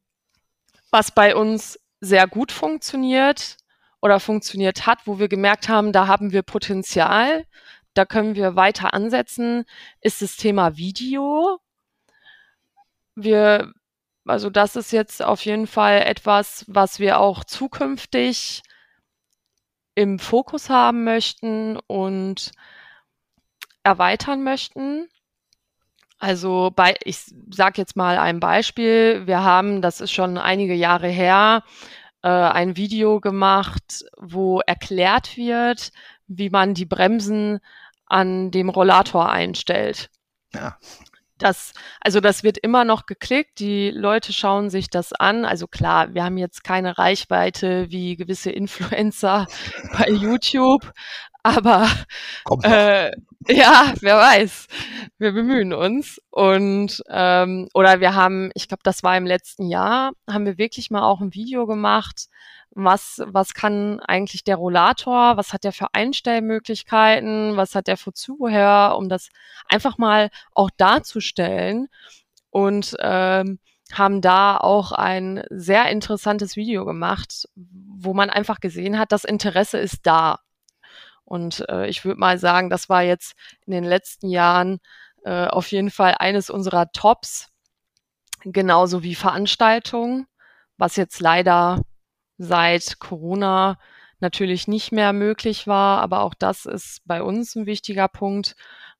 was 0.90 1.10
bei 1.10 1.34
uns 1.34 1.80
sehr 2.00 2.26
gut 2.28 2.52
funktioniert 2.52 3.56
oder 4.06 4.20
funktioniert 4.20 4.86
hat, 4.86 5.00
wo 5.06 5.18
wir 5.18 5.28
gemerkt 5.28 5.68
haben, 5.68 5.92
da 5.92 6.06
haben 6.06 6.32
wir 6.32 6.42
Potenzial, 6.42 7.44
da 7.94 8.06
können 8.06 8.34
wir 8.34 8.56
weiter 8.56 8.94
ansetzen, 8.94 9.64
ist 10.00 10.22
das 10.22 10.36
Thema 10.36 10.76
Video 10.76 11.60
wir, 13.16 13.72
also 14.26 14.50
das 14.50 14.76
ist 14.76 14.92
jetzt 14.92 15.22
auf 15.22 15.44
jeden 15.44 15.66
Fall 15.66 16.02
etwas, 16.02 16.64
was 16.68 17.00
wir 17.00 17.18
auch 17.18 17.42
zukünftig 17.42 18.62
im 19.94 20.18
Fokus 20.18 20.68
haben 20.68 21.04
möchten 21.04 21.78
und 21.86 22.52
erweitern 23.82 24.44
möchten. 24.44 25.08
Also 26.18 26.70
bei, 26.74 26.96
ich 27.04 27.18
sage 27.50 27.80
jetzt 27.80 27.96
mal 27.96 28.18
ein 28.18 28.40
Beispiel. 28.40 29.26
Wir 29.26 29.42
haben, 29.42 29.82
das 29.82 30.00
ist 30.00 30.12
schon 30.12 30.38
einige 30.38 30.74
Jahre 30.74 31.08
her, 31.08 31.62
äh, 32.26 32.28
ein 32.28 32.76
Video 32.76 33.20
gemacht, 33.20 34.04
wo 34.18 34.58
erklärt 34.58 35.36
wird, 35.36 35.92
wie 36.26 36.50
man 36.50 36.74
die 36.74 36.84
Bremsen 36.84 37.60
an 38.04 38.50
dem 38.50 38.68
Rollator 38.68 39.30
einstellt. 39.30 40.10
Ja. 40.52 40.76
Das, 41.38 41.72
also 42.00 42.18
das 42.20 42.42
wird 42.42 42.58
immer 42.58 42.84
noch 42.84 43.06
geklickt, 43.06 43.60
die 43.60 43.90
Leute 43.90 44.32
schauen 44.32 44.70
sich 44.70 44.90
das 44.90 45.12
an. 45.12 45.44
Also 45.44 45.68
klar, 45.68 46.14
wir 46.14 46.24
haben 46.24 46.36
jetzt 46.36 46.64
keine 46.64 46.98
Reichweite 46.98 47.90
wie 47.90 48.16
gewisse 48.16 48.50
Influencer 48.50 49.46
bei 49.96 50.08
YouTube, 50.08 50.92
aber 51.44 51.88
äh, 52.62 53.12
ja, 53.48 53.94
wer 54.00 54.16
weiß, 54.16 54.66
wir 55.18 55.32
bemühen 55.32 55.72
uns. 55.72 56.20
Und 56.30 57.02
ähm, 57.08 57.68
oder 57.74 58.00
wir 58.00 58.14
haben, 58.14 58.50
ich 58.54 58.68
glaube, 58.68 58.82
das 58.84 59.02
war 59.02 59.16
im 59.16 59.26
letzten 59.26 59.68
Jahr, 59.68 60.12
haben 60.28 60.46
wir 60.46 60.58
wirklich 60.58 60.90
mal 60.90 61.02
auch 61.02 61.20
ein 61.20 61.34
Video 61.34 61.66
gemacht, 61.66 62.28
was, 62.70 63.22
was 63.24 63.54
kann 63.54 64.00
eigentlich 64.00 64.44
der 64.44 64.56
Rollator, 64.56 65.36
was 65.36 65.52
hat 65.52 65.64
der 65.64 65.72
für 65.72 65.94
Einstellmöglichkeiten, 65.94 67.56
was 67.56 67.74
hat 67.74 67.86
der 67.86 67.96
für 67.96 68.12
Zubehör, 68.12 68.96
um 68.98 69.08
das 69.08 69.30
einfach 69.68 69.96
mal 69.96 70.28
auch 70.52 70.70
darzustellen 70.76 71.88
und 72.50 72.94
ähm, 73.00 73.58
haben 73.92 74.20
da 74.20 74.56
auch 74.58 74.92
ein 74.92 75.44
sehr 75.50 75.88
interessantes 75.90 76.56
Video 76.56 76.84
gemacht, 76.84 77.48
wo 77.54 78.14
man 78.14 78.30
einfach 78.30 78.60
gesehen 78.60 78.98
hat, 78.98 79.12
das 79.12 79.24
Interesse 79.24 79.78
ist 79.78 80.00
da. 80.02 80.40
Und 81.26 81.68
äh, 81.68 81.88
ich 81.88 82.04
würde 82.04 82.20
mal 82.20 82.38
sagen, 82.38 82.70
das 82.70 82.88
war 82.88 83.02
jetzt 83.02 83.34
in 83.66 83.72
den 83.72 83.84
letzten 83.84 84.28
Jahren 84.28 84.78
äh, 85.24 85.46
auf 85.48 85.70
jeden 85.72 85.90
Fall 85.90 86.14
eines 86.18 86.50
unserer 86.50 86.92
Tops, 86.92 87.48
genauso 88.44 89.02
wie 89.02 89.16
Veranstaltungen, 89.16 90.26
was 90.78 90.94
jetzt 90.96 91.20
leider 91.20 91.82
seit 92.38 93.00
Corona 93.00 93.76
natürlich 94.20 94.68
nicht 94.68 94.92
mehr 94.92 95.12
möglich 95.12 95.66
war. 95.66 96.00
Aber 96.00 96.20
auch 96.20 96.34
das 96.34 96.64
ist 96.64 97.02
bei 97.04 97.22
uns 97.22 97.56
ein 97.56 97.66
wichtiger 97.66 98.08
Punkt. 98.08 98.54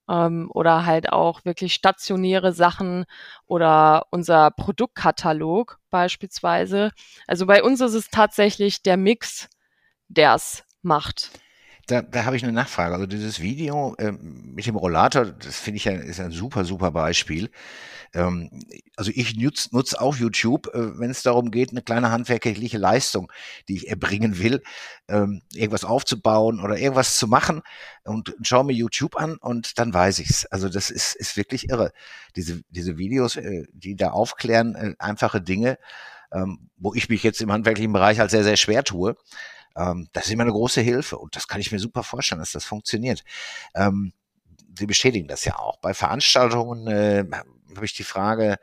Ähm, 0.09 0.51
oder 0.53 0.87
halt 0.87 1.13
auch 1.13 1.45
wirklich 1.45 1.75
stationäre 1.75 2.53
Sachen 2.53 3.07
oder 3.47 4.07
unser 4.11 4.51
Produktkatalog 4.53 5.79
beispielsweise. 5.91 6.93
Also 7.27 7.47
bei 7.47 7.63
uns 7.63 7.81
ist 7.81 7.95
es 7.95 8.11
tatsächlich 8.11 8.83
der 8.83 8.97
Mix, 8.97 9.49
der 10.09 10.35
es 10.35 10.65
macht 10.83 11.31
da, 11.87 12.03
da 12.03 12.25
habe 12.25 12.37
ich 12.37 12.43
eine 12.43 12.53
Nachfrage. 12.53 12.95
Also 12.95 13.07
dieses 13.07 13.41
Video 13.41 13.95
ähm, 13.99 14.53
mit 14.55 14.67
dem 14.67 14.77
Rollator, 14.77 15.27
das 15.27 15.59
finde 15.59 15.77
ich 15.77 15.85
ja 15.85 15.93
ist 15.93 16.21
ein 16.21 16.33
super, 16.33 16.65
super 16.65 16.91
Beispiel. 16.91 17.51
Ähm, 18.13 18.51
also 18.97 19.13
ich 19.15 19.37
nutze 19.37 19.69
nutz 19.73 19.95
auch 19.95 20.17
YouTube, 20.17 20.69
äh, 20.75 20.99
wenn 20.99 21.11
es 21.11 21.23
darum 21.23 21.51
geht, 21.51 21.71
eine 21.71 21.83
kleine 21.83 22.11
handwerkliche 22.11 22.79
Leistung, 22.79 23.31
die 23.69 23.77
ich 23.77 23.89
erbringen 23.89 24.39
will, 24.39 24.63
ähm, 25.09 25.43
irgendwas 25.53 25.85
aufzubauen 25.85 26.61
oder 26.61 26.77
irgendwas 26.79 27.19
zu 27.19 27.29
machen 27.29 27.63
und, 28.05 28.35
schaue 28.43 28.65
mir 28.65 28.73
YouTube 28.73 29.17
an 29.17 29.37
und 29.37 29.79
dann 29.79 29.95
weiß 29.95 30.19
ich's. 30.19 30.47
Also 30.47 30.69
das 30.69 30.91
ist, 30.91 31.15
ist 31.15 31.37
wirklich 31.37 31.69
irre. 31.69 31.93
Diese, 32.35 32.63
diese 32.71 32.99
Videos, 32.99 33.37
äh, 33.37 33.65
die 33.73 33.97
da 33.97 34.11
aufklären, 34.11 34.75
äh, 34.75 34.95
einfache 34.99 35.41
Dinge, 35.41 35.79
ähm, 36.33 36.71
wo 36.77 36.95
ich 36.95 37.09
mich 37.09 37.23
jetzt 37.23 37.41
im 37.41 37.53
handwerklichen 37.53 37.93
Bereich 37.93 38.19
halt 38.19 38.31
sehr, 38.31 38.45
sehr 38.45 38.57
schwer 38.57 38.83
tue. 38.83 39.17
Ähm, 39.77 40.09
das 40.13 40.27
ist 40.27 40.33
immer 40.33 40.43
eine 40.43 40.53
große 40.53 40.81
Hilfe 40.81 41.19
und 41.19 41.37
das 41.37 41.49
kann 41.49 41.61
ich 41.61 41.73
mir 41.73 41.79
super 41.79 42.03
vorstellen, 42.03 42.41
dass 42.41 42.53
das 42.53 42.65
funktioniert. 42.65 43.25
Ähm, 43.75 44.13
Sie 44.79 44.87
bestätigen 44.87 45.27
das 45.27 45.45
ja 45.45 45.59
auch. 45.59 45.79
Bei 45.79 45.95
Veranstaltungen 45.95 46.87
äh, 46.87 47.25
habe 47.75 47.87
ich 47.87 47.95
die 47.95 48.05
Frage, 48.05 48.59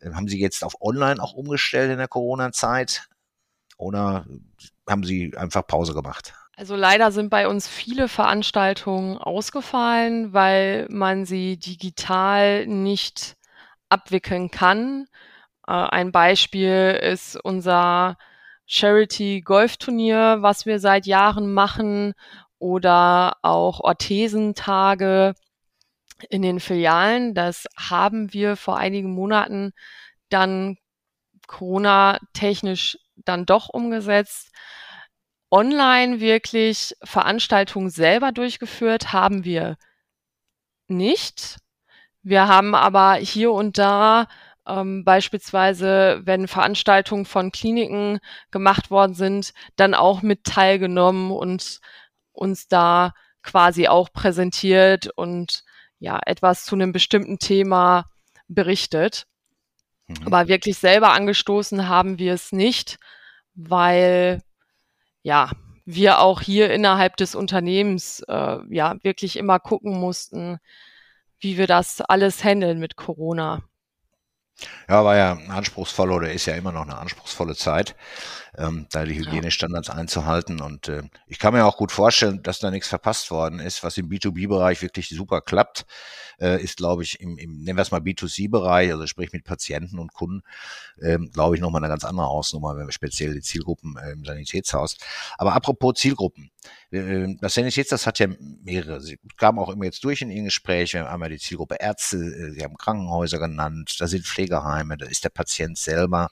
äh, 0.00 0.10
haben 0.12 0.28
Sie 0.28 0.40
jetzt 0.40 0.64
auf 0.64 0.80
Online 0.80 1.22
auch 1.22 1.32
umgestellt 1.32 1.90
in 1.90 1.98
der 1.98 2.08
Corona-Zeit 2.08 3.08
oder 3.76 4.26
haben 4.88 5.04
Sie 5.04 5.36
einfach 5.36 5.66
Pause 5.66 5.94
gemacht? 5.94 6.34
Also 6.56 6.76
leider 6.76 7.10
sind 7.10 7.30
bei 7.30 7.48
uns 7.48 7.66
viele 7.66 8.08
Veranstaltungen 8.08 9.18
ausgefallen, 9.18 10.32
weil 10.32 10.86
man 10.88 11.24
sie 11.24 11.56
digital 11.56 12.66
nicht 12.66 13.36
abwickeln 13.88 14.50
kann. 14.50 15.06
Äh, 15.66 15.72
ein 15.72 16.12
Beispiel 16.12 16.98
ist 17.02 17.36
unser 17.36 18.16
Charity-Golfturnier, 18.66 20.38
was 20.40 20.66
wir 20.66 20.78
seit 20.80 21.06
Jahren 21.06 21.52
machen, 21.52 22.14
oder 22.58 23.36
auch 23.42 23.80
Orthesentage. 23.80 25.34
in 26.30 26.42
den 26.42 26.60
Filialen. 26.60 27.34
Das 27.34 27.66
haben 27.76 28.32
wir 28.32 28.56
vor 28.56 28.78
einigen 28.78 29.12
Monaten 29.12 29.72
dann 30.28 30.78
Corona-technisch 31.46 32.98
dann 33.16 33.46
doch 33.46 33.68
umgesetzt. 33.68 34.50
Online 35.50 36.20
wirklich 36.20 36.96
Veranstaltungen 37.04 37.90
selber 37.90 38.32
durchgeführt 38.32 39.12
haben 39.12 39.44
wir 39.44 39.76
nicht. 40.88 41.58
Wir 42.22 42.48
haben 42.48 42.74
aber 42.74 43.14
hier 43.14 43.52
und 43.52 43.78
da 43.78 44.26
ähm, 44.66 45.04
beispielsweise, 45.04 46.22
wenn 46.24 46.48
Veranstaltungen 46.48 47.24
von 47.24 47.52
Kliniken 47.52 48.20
gemacht 48.50 48.90
worden 48.90 49.14
sind, 49.14 49.52
dann 49.76 49.94
auch 49.94 50.22
mit 50.22 50.44
teilgenommen 50.44 51.30
und 51.30 51.80
uns 52.32 52.68
da 52.68 53.12
quasi 53.42 53.88
auch 53.88 54.12
präsentiert 54.12 55.08
und 55.16 55.64
ja, 55.98 56.18
etwas 56.24 56.64
zu 56.64 56.74
einem 56.74 56.92
bestimmten 56.92 57.38
Thema 57.38 58.10
berichtet. 58.48 59.26
Mhm. 60.06 60.26
Aber 60.26 60.48
wirklich 60.48 60.78
selber 60.78 61.12
angestoßen 61.12 61.88
haben 61.88 62.18
wir 62.18 62.34
es 62.34 62.52
nicht, 62.52 62.98
weil 63.54 64.42
ja, 65.22 65.50
wir 65.84 66.20
auch 66.20 66.40
hier 66.40 66.72
innerhalb 66.72 67.16
des 67.16 67.34
Unternehmens 67.34 68.20
äh, 68.28 68.58
ja 68.70 68.96
wirklich 69.02 69.36
immer 69.36 69.60
gucken 69.60 69.98
mussten, 70.00 70.58
wie 71.38 71.58
wir 71.58 71.66
das 71.66 72.00
alles 72.00 72.42
handeln 72.42 72.78
mit 72.78 72.96
Corona. 72.96 73.62
Ja, 74.88 75.04
war 75.04 75.16
ja 75.16 75.32
anspruchsvoll 75.48 76.12
oder 76.12 76.32
ist 76.32 76.46
ja 76.46 76.54
immer 76.54 76.72
noch 76.72 76.82
eine 76.82 76.96
anspruchsvolle 76.96 77.56
Zeit, 77.56 77.96
ähm, 78.56 78.86
da 78.92 79.04
die 79.04 79.18
Hygienestandards 79.18 79.90
einzuhalten. 79.90 80.60
Und 80.60 80.88
äh, 80.88 81.02
ich 81.26 81.38
kann 81.38 81.54
mir 81.54 81.64
auch 81.64 81.76
gut 81.76 81.90
vorstellen, 81.90 82.42
dass 82.42 82.60
da 82.60 82.70
nichts 82.70 82.88
verpasst 82.88 83.30
worden 83.30 83.58
ist, 83.58 83.82
was 83.82 83.98
im 83.98 84.08
B2B-Bereich 84.08 84.80
wirklich 84.82 85.08
super 85.08 85.40
klappt 85.40 85.86
äh, 86.40 86.62
ist, 86.62 86.76
glaube 86.76 87.02
ich, 87.02 87.20
im, 87.20 87.38
im 87.38 87.62
nennen 87.62 87.76
wir 87.76 87.82
es 87.82 87.90
mal 87.90 88.00
B2C-Bereich, 88.00 88.92
also 88.92 89.06
sprich 89.06 89.32
mit 89.32 89.44
Patienten 89.44 89.98
und 89.98 90.12
Kunden, 90.12 90.42
ähm, 91.02 91.30
glaube 91.32 91.56
ich, 91.56 91.60
nochmal 91.60 91.82
eine 91.82 91.88
ganz 91.88 92.04
andere 92.04 92.26
Hausnummer, 92.26 92.76
wenn 92.76 92.86
wir 92.86 92.92
speziell 92.92 93.34
die 93.34 93.40
Zielgruppen 93.40 93.96
äh, 93.96 94.12
im 94.12 94.24
Sanitätshaus. 94.24 94.96
Aber 95.38 95.54
apropos 95.54 95.94
Zielgruppen, 95.94 96.50
äh, 96.90 97.36
das 97.40 97.54
Sanitätshaus 97.54 98.06
hat 98.06 98.18
ja 98.18 98.28
mehrere. 98.62 99.00
Sie 99.00 99.18
kamen 99.36 99.58
auch 99.58 99.70
immer 99.70 99.84
jetzt 99.84 100.04
durch 100.04 100.22
in 100.22 100.30
Ihren 100.30 100.46
Gesprächen. 100.46 101.02
Einmal 101.06 101.30
die 101.30 101.38
Zielgruppe 101.38 101.76
Ärzte, 101.80 102.16
äh, 102.16 102.50
Sie 102.52 102.62
haben 102.62 102.76
Krankenhäuser 102.76 103.38
genannt, 103.38 103.96
da 103.98 104.06
sind 104.06 104.24
Pflegeheime, 104.24 104.96
da 104.96 105.06
ist 105.06 105.24
der 105.24 105.30
Patient 105.30 105.78
selber. 105.78 106.28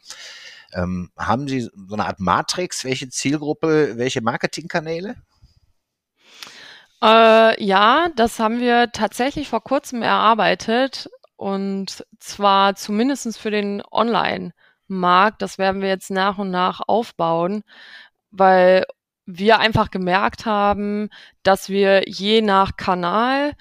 Ähm, 0.74 1.10
haben 1.18 1.48
Sie 1.48 1.60
so 1.60 1.94
eine 1.94 2.06
Art 2.06 2.20
Matrix, 2.20 2.84
welche 2.84 3.08
Zielgruppe, 3.08 3.96
welche 3.96 4.20
Marketingkanäle? 4.20 5.16
Äh, 7.02 7.62
ja, 7.62 8.08
das 8.16 8.38
haben 8.38 8.60
wir 8.60 8.92
tatsächlich 8.92 9.48
vor 9.48 9.62
kurzem 9.62 10.02
erarbeitet 10.02 11.10
und 11.36 12.06
zwar 12.20 12.76
zumindestens 12.76 13.36
für 13.36 13.50
den 13.50 13.82
Online-Markt. 13.90 15.42
Das 15.42 15.58
werden 15.58 15.82
wir 15.82 15.88
jetzt 15.88 16.10
nach 16.10 16.38
und 16.38 16.50
nach 16.50 16.80
aufbauen, 16.86 17.64
weil 18.30 18.84
wir 19.38 19.58
einfach 19.58 19.90
gemerkt 19.90 20.46
haben, 20.46 21.08
dass 21.42 21.68
wir 21.68 22.08
je 22.08 22.42
nach 22.42 22.76
Kanal 22.76 23.52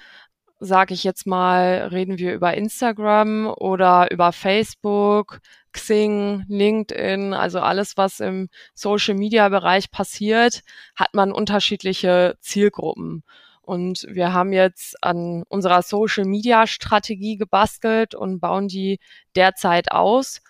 sage 0.64 0.94
ich 0.94 1.02
jetzt 1.02 1.26
mal, 1.26 1.88
reden 1.90 2.18
wir 2.18 2.34
über 2.34 2.54
Instagram 2.54 3.52
oder 3.58 4.12
über 4.12 4.30
Facebook, 4.30 5.40
Xing, 5.72 6.44
LinkedIn, 6.48 7.34
also 7.34 7.58
alles, 7.58 7.96
was 7.96 8.20
im 8.20 8.48
Social-Media-Bereich 8.74 9.90
passiert, 9.90 10.60
hat 10.94 11.14
man 11.14 11.32
unterschiedliche 11.32 12.36
Zielgruppen. 12.40 13.24
Und 13.60 14.06
wir 14.08 14.32
haben 14.32 14.52
jetzt 14.52 15.02
an 15.02 15.42
unserer 15.48 15.82
Social-Media-Strategie 15.82 17.36
gebastelt 17.36 18.14
und 18.14 18.38
bauen 18.38 18.68
die 18.68 19.00
derzeit 19.34 19.90
aus, 19.90 20.42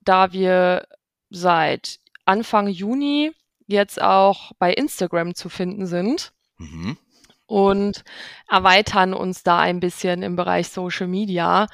da 0.00 0.32
wir 0.32 0.88
seit 1.30 2.00
Anfang 2.24 2.66
Juni 2.66 3.30
jetzt 3.66 4.00
auch 4.00 4.52
bei 4.58 4.72
Instagram 4.72 5.34
zu 5.34 5.48
finden 5.48 5.86
sind. 5.86 6.32
Mhm 6.58 6.96
und 7.46 8.02
erweitern 8.48 9.14
uns 9.14 9.42
da 9.42 9.60
ein 9.60 9.80
bisschen 9.80 10.22
im 10.22 10.36
Bereich 10.36 10.68
Social 10.68 11.06
Media. 11.06 11.66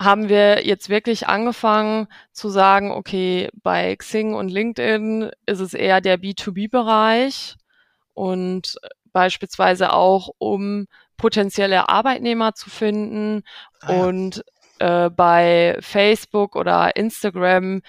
Haben 0.00 0.28
wir 0.28 0.64
jetzt 0.64 0.90
wirklich 0.90 1.26
angefangen 1.26 2.06
zu 2.32 2.50
sagen, 2.50 2.92
okay, 2.92 3.48
bei 3.62 3.96
Xing 3.96 4.34
und 4.34 4.48
LinkedIn 4.48 5.30
ist 5.46 5.60
es 5.60 5.74
eher 5.74 6.00
der 6.00 6.20
B2B-Bereich 6.20 7.56
und 8.14 8.76
beispielsweise 9.12 9.92
auch, 9.92 10.30
um 10.38 10.86
potenzielle 11.16 11.88
Arbeitnehmer 11.88 12.54
zu 12.54 12.70
finden 12.70 13.42
ah, 13.80 13.92
ja. 13.92 14.04
und 14.04 14.44
äh, 14.78 15.10
bei 15.10 15.76
Facebook 15.80 16.54
oder 16.54 16.94
Instagram 16.94 17.82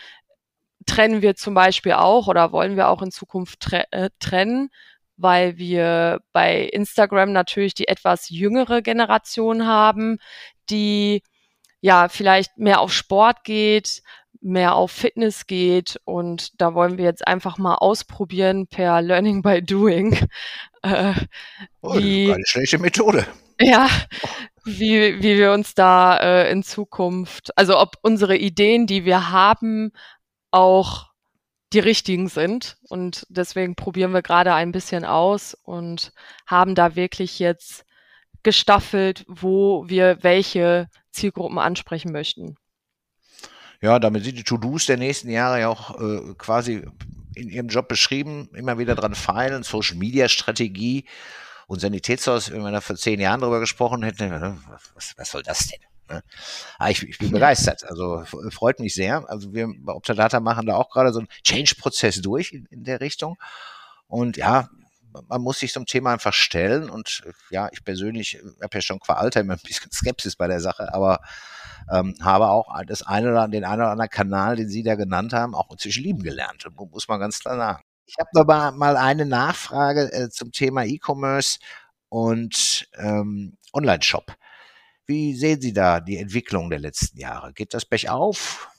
trennen 0.86 1.22
wir 1.22 1.36
zum 1.36 1.54
Beispiel 1.54 1.94
auch 1.94 2.28
oder 2.28 2.52
wollen 2.52 2.76
wir 2.76 2.90
auch 2.90 3.02
in 3.02 3.12
Zukunft 3.12 3.60
tre 3.60 3.86
äh, 3.92 4.10
trennen, 4.20 4.70
weil 5.18 5.58
wir 5.58 6.22
bei 6.32 6.64
Instagram 6.64 7.32
natürlich 7.32 7.74
die 7.74 7.88
etwas 7.88 8.30
jüngere 8.30 8.82
Generation 8.82 9.66
haben, 9.66 10.20
die 10.70 11.24
ja 11.82 12.10
vielleicht 12.10 12.58
mehr 12.58 12.80
auf 12.80 12.94
Sport 12.94 13.44
geht, 13.44 14.02
mehr 14.42 14.76
auf 14.76 14.92
Fitness 14.92 15.48
geht 15.48 16.00
und 16.06 16.62
da 16.62 16.74
wollen 16.74 16.98
wir 16.98 17.06
jetzt 17.06 17.28
einfach 17.28 17.58
mal 17.58 17.76
ausprobieren 17.76 18.68
per 18.68 19.02
Learning 19.02 19.42
by 19.42 19.62
Doing. 19.62 20.18
Äh, 20.82 21.14
oh, 21.82 21.98
wie, 21.98 22.32
eine 22.32 22.46
schlechte 22.46 22.78
Methode. 22.78 23.28
Ja, 23.60 23.90
wie, 24.64 25.22
wie 25.22 25.38
wir 25.38 25.52
uns 25.52 25.74
da 25.74 26.16
äh, 26.16 26.50
in 26.50 26.64
Zukunft, 26.64 27.52
also 27.58 27.78
ob 27.78 27.98
unsere 28.02 28.38
Ideen, 28.38 28.88
die 28.88 29.04
wir 29.04 29.30
haben, 29.30 29.92
auch 30.52 31.10
die 31.74 31.80
richtigen 31.80 32.30
sind. 32.30 32.78
Und 32.90 33.26
deswegen 33.30 33.76
probieren 33.76 34.14
wir 34.14 34.22
gerade 34.22 34.54
ein 34.54 34.72
bisschen 34.72 35.06
aus 35.06 35.54
und 35.54 36.12
haben 36.48 36.76
da 36.76 36.96
wirklich 36.96 37.40
jetzt 37.40 37.86
gestaffelt, 38.44 39.26
wo 39.28 39.88
wir 39.88 40.20
welche 40.22 40.88
Zielgruppen 41.12 41.60
ansprechen 41.60 42.12
möchten. 42.12 42.56
Ja, 43.82 44.00
damit 44.00 44.24
sind 44.26 44.38
die 44.38 44.44
To-Dos 44.44 44.88
der 44.88 44.98
nächsten 44.98 45.30
Jahre 45.30 45.62
ja 45.62 45.70
auch 45.70 46.00
äh, 46.00 46.34
quasi 46.38 46.86
in 47.36 47.50
Ihrem 47.50 47.70
Job 47.70 47.88
beschrieben, 47.88 48.50
immer 48.54 48.78
wieder 48.78 48.96
dran 48.96 49.16
feilen, 49.16 49.64
Social 49.64 49.96
Media 49.96 50.28
Strategie 50.28 51.06
und 51.68 51.80
Sanitätshaus, 51.80 52.52
wenn 52.52 52.62
wir 52.62 52.72
da 52.72 52.82
vor 52.82 52.98
zehn 52.98 53.20
Jahren 53.20 53.40
drüber 53.40 53.60
gesprochen 53.60 54.04
hätten, 54.04 54.32
was, 54.96 55.14
was 55.18 55.32
soll 55.32 55.44
das 55.44 55.68
denn? 55.68 55.80
Ne? 56.10 56.24
Aber 56.78 56.92
ich, 56.92 57.04
ich 57.04 57.18
bin 57.18 57.32
begeistert. 57.32 57.84
Also 57.84 58.24
freut 58.50 58.80
mich 58.80 58.94
sehr. 58.94 59.30
Also 59.30 59.54
wir 59.54 59.68
bei 59.80 59.94
Optadata 59.94 60.40
machen 60.40 60.66
da 60.66 60.76
auch 60.76 60.90
gerade 60.90 61.14
so 61.14 61.20
einen 61.20 61.30
Change-Prozess 61.44 62.22
durch 62.22 62.52
in, 62.52 62.66
in 62.66 62.84
der 62.84 63.02
Richtung. 63.02 63.38
Und 64.08 64.38
ja, 64.38 64.70
man 65.28 65.42
muss 65.42 65.60
sich 65.60 65.72
zum 65.72 65.86
Thema 65.86 66.14
einfach 66.14 66.34
stellen. 66.34 66.90
Und 66.90 67.24
ja, 67.50 67.70
ich 67.72 67.84
persönlich 67.84 68.42
habe 68.62 68.78
ja 68.78 68.82
schon 68.82 69.00
qua 69.00 69.14
Alter 69.14 69.42
immer 69.42 69.54
ein 69.54 69.60
bisschen 69.64 69.92
Skepsis 69.92 70.36
bei 70.36 70.48
der 70.48 70.60
Sache, 70.60 70.94
aber 70.94 71.22
ähm, 71.92 72.16
habe 72.22 72.50
auch 72.50 72.68
das 72.86 73.02
eine 73.04 73.32
oder 73.32 73.48
den 73.48 73.66
einen 73.66 73.82
oder 73.82 73.92
anderen 73.92 74.10
Kanal, 74.10 74.56
den 74.56 74.70
Sie 74.70 74.84
da 74.84 74.96
genannt 74.96 75.34
haben, 75.34 75.56
auch 75.56 75.72
inzwischen 75.72 76.04
lieben 76.04 76.24
gelernt. 76.24 76.68
Muss 76.76 77.08
man 77.08 77.20
ganz 77.20 77.40
klar 77.40 77.58
sagen. 77.58 77.84
Ich 78.06 78.16
habe 78.20 78.30
noch 78.34 78.46
mal 78.76 78.98
eine 78.98 79.26
Nachfrage 79.26 80.12
äh, 80.12 80.30
zum 80.30 80.52
Thema 80.52 80.84
E-Commerce 80.84 81.60
und 82.10 82.88
ähm, 82.96 83.58
Online-Shop. 83.72 84.36
Wie 85.10 85.34
sehen 85.34 85.60
Sie 85.60 85.74
da 85.74 86.00
die 86.00 86.18
Entwicklung 86.18 86.70
der 86.70 86.78
letzten 86.78 87.18
Jahre? 87.18 87.52
Geht 87.52 87.74
das 87.74 87.84
bergauf? 87.84 88.70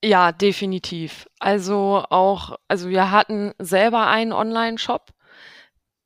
Ja, 0.00 0.30
definitiv. 0.30 1.26
Also 1.40 2.04
auch, 2.08 2.56
also 2.68 2.88
wir 2.88 3.10
hatten 3.10 3.52
selber 3.58 4.06
einen 4.06 4.32
Online-Shop 4.32 5.10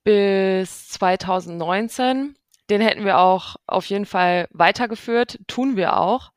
bis 0.03 0.89
2019. 0.89 2.39
Den 2.71 2.81
hätten 2.81 3.05
wir 3.05 3.19
auch 3.19 3.57
auf 3.67 3.85
jeden 3.85 4.07
Fall 4.07 4.49
weitergeführt, 4.51 5.41
tun 5.47 5.77
wir 5.77 5.99
auch, 5.99 6.33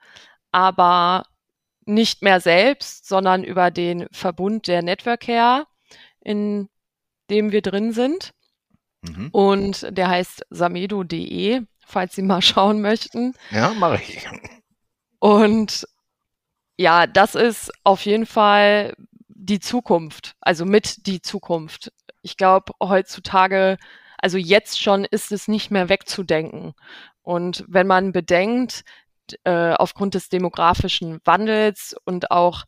aber 0.52 1.24
nicht 1.86 2.24
mehr 2.24 2.42
selbst, 2.42 3.08
sondern 3.08 3.46
über 3.46 3.72
den 3.72 4.08
Verbund 4.12 4.68
der 4.68 4.82
Network 4.82 5.22
Care, 5.22 5.66
in 6.20 6.68
dem 7.30 7.54
wir 7.54 7.62
drin 7.62 7.94
sind. 7.94 8.34
Mhm. 9.02 9.30
Und 9.32 9.88
der 9.98 10.10
heißt 10.10 10.46
samedo.de 10.50 11.62
falls 11.86 12.16
Sie 12.16 12.22
mal 12.22 12.42
schauen 12.42 12.82
möchten. 12.82 13.34
Ja, 13.52 13.74
mache 13.74 14.02
ich. 14.02 14.28
Und 15.20 15.88
ja, 16.78 17.08
das 17.08 17.36
ist 17.36 17.72
auf 17.84 18.06
jeden 18.06 18.26
Fall 18.26 18.94
die 19.28 19.60
Zukunft, 19.60 20.34
also 20.42 20.66
mit 20.66 21.08
die 21.08 21.22
Zukunft. 21.22 21.92
Ich 22.22 22.38
glaube, 22.38 22.74
heutzutage, 22.82 23.78
also 24.18 24.38
jetzt 24.38 24.82
schon 24.82 25.06
ist 25.06 25.32
es 25.32 25.48
nicht 25.48 25.72
mehr 25.72 25.88
wegzudenken. 25.88 26.74
Und 27.22 27.64
wenn 27.68 27.88
man 27.88 28.12
bedenkt, 28.12 28.84
äh, 29.44 29.74
aufgrund 29.74 30.14
des 30.14 30.30
demografischen 30.30 31.20
Wandels 31.26 31.96
und 32.06 32.32
auch 32.32 32.66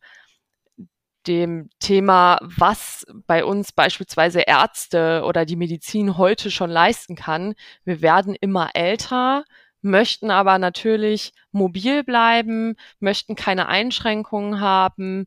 dem 1.28 1.68
Thema, 1.78 2.38
was 2.42 3.06
bei 3.26 3.44
uns 3.44 3.72
beispielsweise 3.72 4.40
Ärzte 4.40 5.22
oder 5.24 5.44
die 5.44 5.56
Medizin 5.56 6.16
heute 6.16 6.50
schon 6.50 6.70
leisten 6.70 7.14
kann. 7.14 7.54
Wir 7.84 8.00
werden 8.00 8.34
immer 8.34 8.70
älter, 8.74 9.44
möchten 9.82 10.30
aber 10.30 10.58
natürlich 10.58 11.32
mobil 11.52 12.02
bleiben, 12.02 12.76
möchten 12.98 13.36
keine 13.36 13.68
Einschränkungen 13.68 14.60
haben. 14.60 15.26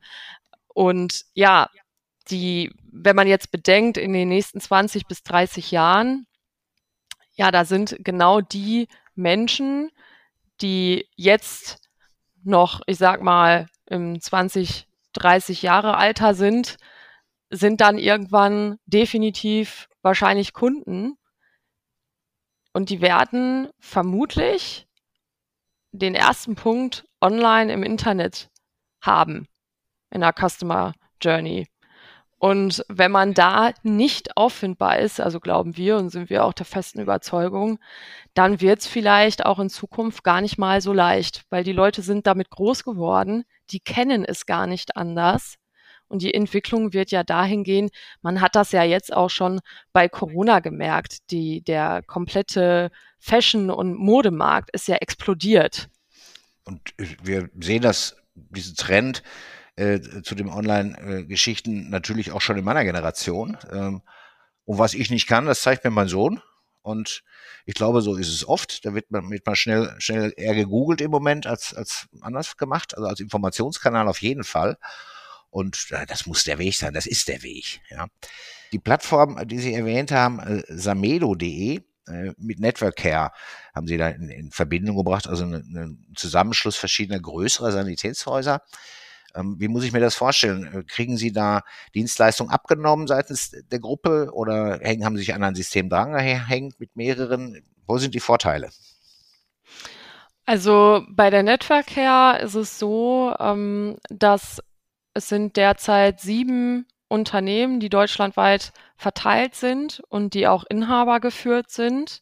Und 0.67 1.25
ja, 1.33 1.69
die, 2.29 2.73
wenn 2.91 3.15
man 3.15 3.27
jetzt 3.27 3.51
bedenkt, 3.51 3.97
in 3.97 4.13
den 4.13 4.29
nächsten 4.29 4.59
20 4.59 5.07
bis 5.07 5.23
30 5.23 5.71
Jahren, 5.71 6.25
ja, 7.33 7.51
da 7.51 7.63
sind 7.63 7.95
genau 7.99 8.41
die 8.41 8.87
Menschen, 9.15 9.91
die 10.61 11.07
jetzt 11.15 11.79
noch, 12.43 12.81
ich 12.87 12.97
sag 12.97 13.21
mal, 13.21 13.67
im 13.85 14.19
20, 14.19 14.87
30 15.13 15.61
Jahre 15.61 15.97
Alter 15.97 16.33
sind, 16.33 16.77
sind 17.49 17.81
dann 17.81 17.97
irgendwann 17.97 18.77
definitiv 18.85 19.87
wahrscheinlich 20.01 20.53
Kunden. 20.53 21.17
Und 22.73 22.89
die 22.89 23.01
werden 23.01 23.69
vermutlich 23.79 24.87
den 25.91 26.15
ersten 26.15 26.55
Punkt 26.55 27.05
online 27.19 27.71
im 27.73 27.83
Internet 27.83 28.49
haben 29.01 29.47
in 30.09 30.21
der 30.21 30.33
Customer 30.33 30.93
Journey. 31.21 31.67
Und 32.41 32.83
wenn 32.87 33.11
man 33.11 33.35
da 33.35 33.71
nicht 33.83 34.35
auffindbar 34.35 34.97
ist, 34.97 35.21
also 35.21 35.39
glauben 35.39 35.77
wir 35.77 35.97
und 35.97 36.09
sind 36.09 36.31
wir 36.31 36.43
auch 36.43 36.53
der 36.53 36.65
festen 36.65 36.99
Überzeugung, 36.99 37.77
dann 38.33 38.61
wird 38.61 38.79
es 38.79 38.87
vielleicht 38.87 39.45
auch 39.45 39.59
in 39.59 39.69
Zukunft 39.69 40.23
gar 40.23 40.41
nicht 40.41 40.57
mal 40.57 40.81
so 40.81 40.91
leicht, 40.91 41.43
weil 41.51 41.63
die 41.63 41.71
Leute 41.71 42.01
sind 42.01 42.25
damit 42.25 42.49
groß 42.49 42.83
geworden, 42.83 43.43
die 43.69 43.79
kennen 43.79 44.25
es 44.25 44.47
gar 44.47 44.65
nicht 44.65 44.97
anders. 44.97 45.57
Und 46.07 46.23
die 46.23 46.33
Entwicklung 46.33 46.93
wird 46.93 47.11
ja 47.11 47.23
dahin 47.23 47.63
gehen, 47.63 47.91
man 48.23 48.41
hat 48.41 48.55
das 48.55 48.71
ja 48.71 48.81
jetzt 48.81 49.13
auch 49.13 49.29
schon 49.29 49.59
bei 49.93 50.09
Corona 50.09 50.61
gemerkt, 50.61 51.29
die, 51.29 51.61
der 51.61 52.01
komplette 52.01 52.89
Fashion- 53.19 53.69
und 53.69 53.93
Modemarkt 53.93 54.71
ist 54.73 54.87
ja 54.87 54.95
explodiert. 54.95 55.89
Und 56.63 56.81
wir 56.97 57.51
sehen 57.59 57.83
das, 57.83 58.15
diesen 58.33 58.75
Trend, 58.75 59.21
äh, 59.75 59.99
zu 60.23 60.35
den 60.35 60.49
Online-Geschichten 60.49 61.89
natürlich 61.89 62.31
auch 62.31 62.41
schon 62.41 62.57
in 62.57 62.65
meiner 62.65 62.83
Generation. 62.83 63.57
Ähm, 63.71 64.01
und 64.65 64.77
was 64.77 64.93
ich 64.93 65.09
nicht 65.09 65.27
kann, 65.27 65.45
das 65.45 65.61
zeigt 65.61 65.83
mir 65.83 65.91
mein 65.91 66.07
Sohn. 66.07 66.41
Und 66.81 67.23
ich 67.65 67.75
glaube, 67.75 68.01
so 68.01 68.15
ist 68.15 68.29
es 68.29 68.47
oft. 68.47 68.85
Da 68.85 68.93
wird 68.93 69.11
man, 69.11 69.29
wird 69.29 69.45
man 69.45 69.55
schnell, 69.55 69.93
schnell 69.99 70.33
eher 70.35 70.55
gegoogelt 70.55 71.01
im 71.01 71.11
Moment 71.11 71.45
als, 71.45 71.73
als 71.73 72.07
anders 72.21 72.57
gemacht. 72.57 72.95
Also 72.95 73.07
als 73.07 73.19
Informationskanal 73.19 74.07
auf 74.07 74.21
jeden 74.21 74.43
Fall. 74.43 74.77
Und 75.49 75.91
das 76.07 76.25
muss 76.25 76.43
der 76.43 76.57
Weg 76.59 76.75
sein. 76.75 76.93
Das 76.93 77.05
ist 77.05 77.27
der 77.27 77.43
Weg. 77.43 77.81
Ja. 77.89 78.07
Die 78.71 78.79
Plattform, 78.79 79.47
die 79.47 79.59
Sie 79.59 79.73
erwähnt 79.73 80.11
haben, 80.11 80.39
äh, 80.39 80.63
samedo.de, 80.67 81.81
äh, 82.07 82.33
mit 82.37 82.59
Network 82.59 82.95
Care 82.95 83.31
haben 83.75 83.87
sie 83.87 83.97
da 83.97 84.09
in, 84.09 84.29
in 84.29 84.51
Verbindung 84.51 84.97
gebracht, 84.97 85.27
also 85.27 85.43
einen 85.43 86.13
Zusammenschluss 86.15 86.75
verschiedener 86.75 87.19
größerer 87.19 87.71
Sanitätshäuser. 87.71 88.61
Ähm, 89.35 89.55
wie 89.59 89.67
muss 89.67 89.83
ich 89.83 89.93
mir 89.93 89.99
das 89.99 90.15
vorstellen? 90.15 90.69
Äh, 90.73 90.83
kriegen 90.83 91.17
Sie 91.17 91.31
da 91.31 91.61
Dienstleistungen 91.95 92.51
abgenommen 92.51 93.07
seitens 93.07 93.51
der 93.51 93.79
Gruppe 93.79 94.29
oder 94.33 94.79
hängen, 94.81 95.05
haben 95.05 95.17
Sie 95.17 95.23
sich 95.23 95.33
an 95.33 95.43
ein 95.43 95.55
System 95.55 95.89
drangehängt 95.89 96.79
mit 96.79 96.95
mehreren? 96.95 97.63
Wo 97.87 97.97
sind 97.97 98.15
die 98.15 98.19
Vorteile? 98.19 98.69
Also 100.45 101.03
bei 101.09 101.29
der 101.29 101.43
Network 101.43 101.95
ist 102.41 102.55
es 102.55 102.79
so, 102.79 103.33
ähm, 103.39 103.97
dass 104.09 104.61
es 105.13 105.29
sind 105.29 105.57
derzeit 105.57 106.19
sieben 106.19 106.87
Unternehmen, 107.07 107.79
die 107.79 107.89
deutschlandweit 107.89 108.71
verteilt 108.95 109.55
sind 109.55 110.01
und 110.09 110.33
die 110.33 110.47
auch 110.47 110.63
Inhaber 110.69 111.19
geführt 111.19 111.69
sind, 111.69 112.21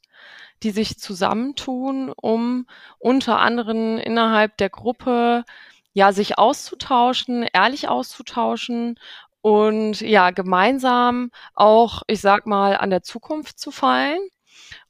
die 0.64 0.72
sich 0.72 1.00
zusammentun, 1.00 2.12
um 2.16 2.66
unter 2.98 3.40
anderem 3.40 3.98
innerhalb 3.98 4.58
der 4.58 4.70
Gruppe 4.70 5.46
ja, 5.94 6.12
sich 6.12 6.38
auszutauschen, 6.38 7.48
ehrlich 7.54 7.88
auszutauschen 7.88 9.00
und 9.42 10.02
ja, 10.02 10.32
gemeinsam 10.32 11.32
auch, 11.54 12.04
ich 12.08 12.22
sag 12.22 12.46
mal, 12.46 12.78
an 12.78 12.90
der 12.90 13.04
Zukunft 13.04 13.60
zu 13.60 13.72
fallen. 13.72 14.20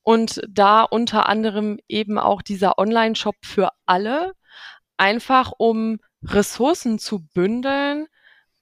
Und 0.03 0.41
da 0.49 0.83
unter 0.83 1.29
anderem 1.29 1.79
eben 1.87 2.17
auch 2.17 2.41
dieser 2.41 2.79
Online-Shop 2.79 3.35
für 3.43 3.69
alle, 3.85 4.33
einfach 4.97 5.53
um 5.57 5.99
Ressourcen 6.23 6.99
zu 6.99 7.25
bündeln 7.33 8.07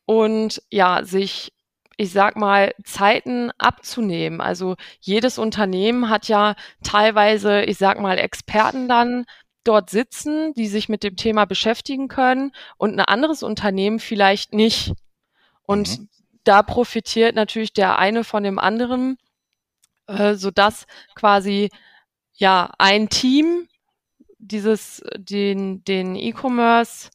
und 0.05 0.61
ja, 0.69 1.03
sich 1.03 1.53
ich 1.97 2.11
sag 2.11 2.35
mal, 2.37 2.73
Zeiten 2.83 3.51
abzunehmen. 3.57 4.39
Also 4.39 4.75
jedes 5.01 5.39
Unternehmen 5.39 6.09
hat 6.09 6.27
ja 6.27 6.55
teilweise, 6.83 7.63
ich 7.63 7.77
sag 7.79 7.99
mal, 7.99 8.19
Experten 8.19 8.87
dann 8.87 9.25
dort 9.67 9.89
sitzen, 9.89 10.53
die 10.53 10.67
sich 10.67 10.89
mit 10.89 11.03
dem 11.03 11.15
Thema 11.15 11.45
beschäftigen 11.45 12.07
können 12.07 12.51
und 12.77 12.93
ein 12.93 12.99
anderes 12.99 13.43
Unternehmen 13.43 13.99
vielleicht 13.99 14.53
nicht. 14.53 14.93
Und 15.63 15.99
mhm. 15.99 16.09
da 16.43 16.63
profitiert 16.63 17.35
natürlich 17.35 17.73
der 17.73 17.99
eine 17.99 18.23
von 18.23 18.43
dem 18.43 18.59
anderen, 18.59 19.17
äh, 20.07 20.35
sodass 20.35 20.87
quasi 21.15 21.69
ja 22.33 22.71
ein 22.77 23.09
Team 23.09 23.67
dieses 24.39 25.03
den 25.17 25.83
den 25.83 26.15
E-Commerce 26.15 27.09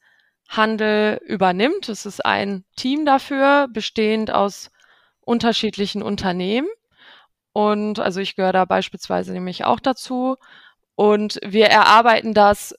Handel 0.48 1.18
übernimmt. 1.24 1.88
Es 1.88 2.04
ist 2.04 2.24
ein 2.24 2.64
Team 2.76 3.06
dafür, 3.06 3.68
bestehend 3.72 4.30
aus 4.30 4.70
unterschiedlichen 5.20 6.02
Unternehmen. 6.02 6.68
Und 7.52 7.98
also 7.98 8.20
ich 8.20 8.36
gehöre 8.36 8.52
da 8.52 8.64
beispielsweise 8.64 9.32
nämlich 9.32 9.64
auch 9.64 9.80
dazu. 9.80 10.36
Und 10.94 11.38
wir 11.44 11.66
erarbeiten 11.66 12.34
das 12.34 12.74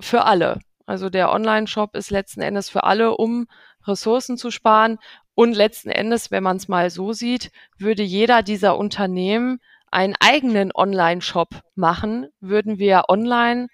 für 0.00 0.24
alle. 0.24 0.60
Also 0.86 1.10
der 1.10 1.30
Online-Shop 1.32 1.94
ist 1.94 2.10
letzten 2.10 2.40
Endes 2.40 2.68
für 2.68 2.84
alle, 2.84 3.16
um 3.16 3.46
Ressourcen 3.86 4.36
zu 4.36 4.50
sparen. 4.50 4.98
Und 5.34 5.54
letzten 5.54 5.90
Endes, 5.90 6.30
wenn 6.30 6.42
man 6.42 6.56
es 6.56 6.68
mal 6.68 6.90
so 6.90 7.12
sieht, 7.12 7.50
würde 7.78 8.02
jeder 8.02 8.42
dieser 8.42 8.76
Unternehmen 8.76 9.60
einen 9.90 10.14
eigenen 10.20 10.72
Online-Shop 10.74 11.48
machen, 11.74 12.28
würden 12.40 12.78
wir 12.78 13.04
online 13.08 13.68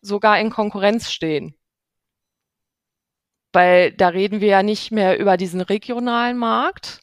sogar 0.00 0.38
in 0.38 0.50
Konkurrenz 0.50 1.10
stehen. 1.10 1.54
Weil 3.52 3.92
da 3.92 4.08
reden 4.08 4.40
wir 4.40 4.48
ja 4.48 4.62
nicht 4.62 4.90
mehr 4.90 5.18
über 5.18 5.36
diesen 5.36 5.60
regionalen 5.60 6.36
Markt, 6.36 7.00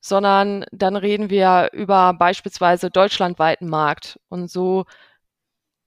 sondern 0.00 0.64
dann 0.72 0.96
reden 0.96 1.30
wir 1.30 1.70
über 1.72 2.14
beispielsweise 2.14 2.90
deutschlandweiten 2.90 3.68
Markt. 3.68 4.18
Und 4.28 4.50
so 4.50 4.84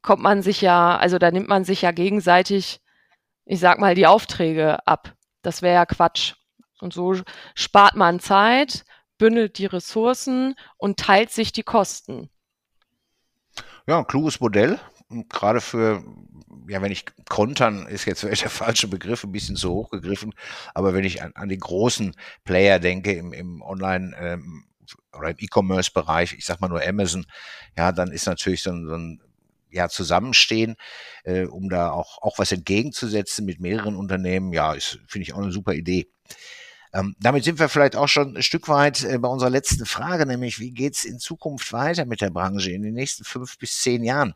kommt 0.07 0.23
man 0.23 0.41
sich 0.41 0.61
ja, 0.61 0.95
also 0.95 1.17
da 1.19 1.31
nimmt 1.31 1.49
man 1.49 1.65
sich 1.65 1.81
ja 1.81 1.91
gegenseitig, 1.91 2.79
ich 3.43 3.59
sag 3.59 3.77
mal, 3.77 3.93
die 3.93 4.07
Aufträge 4.07 4.87
ab. 4.87 5.13
Das 5.41 5.61
wäre 5.61 5.75
ja 5.75 5.85
Quatsch. 5.85 6.35
Und 6.79 6.93
so 6.93 7.13
spart 7.55 7.97
man 7.97 8.21
Zeit, 8.21 8.85
bündelt 9.17 9.57
die 9.57 9.65
Ressourcen 9.65 10.55
und 10.77 10.97
teilt 10.97 11.31
sich 11.31 11.51
die 11.51 11.63
Kosten. 11.63 12.29
Ja, 13.85 13.97
ein 13.97 14.07
kluges 14.07 14.39
Modell. 14.39 14.79
Gerade 15.27 15.59
für, 15.59 16.01
ja, 16.69 16.81
wenn 16.81 16.93
ich 16.93 17.03
kontern, 17.27 17.85
ist 17.87 18.05
jetzt 18.05 18.23
der 18.23 18.49
falsche 18.49 18.87
Begriff, 18.87 19.25
ein 19.25 19.33
bisschen 19.33 19.57
zu 19.57 19.71
hoch 19.71 19.89
gegriffen, 19.89 20.33
aber 20.73 20.93
wenn 20.93 21.03
ich 21.03 21.21
an, 21.21 21.33
an 21.35 21.49
die 21.49 21.57
großen 21.57 22.15
Player 22.45 22.79
denke 22.79 23.11
im, 23.11 23.33
im 23.33 23.61
Online- 23.61 24.15
ähm, 24.17 24.63
oder 25.11 25.31
im 25.31 25.35
E-Commerce-Bereich, 25.37 26.31
ich 26.31 26.45
sag 26.45 26.61
mal 26.61 26.69
nur 26.69 26.81
Amazon, 26.81 27.25
ja, 27.77 27.91
dann 27.91 28.09
ist 28.09 28.25
natürlich 28.25 28.63
so 28.63 28.71
ein, 28.71 28.87
so 28.87 28.95
ein 28.95 29.21
ja, 29.77 29.89
zusammenstehen, 29.89 30.75
äh, 31.23 31.45
um 31.45 31.69
da 31.69 31.91
auch, 31.91 32.21
auch 32.21 32.39
was 32.39 32.51
entgegenzusetzen 32.51 33.45
mit 33.45 33.59
mehreren 33.59 33.95
Unternehmen. 33.95 34.51
Ja, 34.51 34.73
ist, 34.73 34.99
finde 35.07 35.23
ich 35.23 35.33
auch 35.33 35.39
eine 35.39 35.51
super 35.51 35.73
Idee. 35.73 36.11
Ähm, 36.93 37.15
damit 37.19 37.43
sind 37.43 37.59
wir 37.59 37.69
vielleicht 37.69 37.95
auch 37.95 38.07
schon 38.07 38.35
ein 38.35 38.43
Stück 38.43 38.67
weit 38.67 39.03
äh, 39.03 39.17
bei 39.17 39.27
unserer 39.27 39.49
letzten 39.49 39.85
Frage, 39.85 40.25
nämlich 40.25 40.59
wie 40.59 40.71
geht's 40.71 41.05
in 41.05 41.19
Zukunft 41.19 41.71
weiter 41.73 42.05
mit 42.05 42.21
der 42.21 42.29
Branche 42.29 42.71
in 42.71 42.81
den 42.81 42.93
nächsten 42.93 43.23
fünf 43.23 43.57
bis 43.57 43.81
zehn 43.81 44.03
Jahren? 44.03 44.33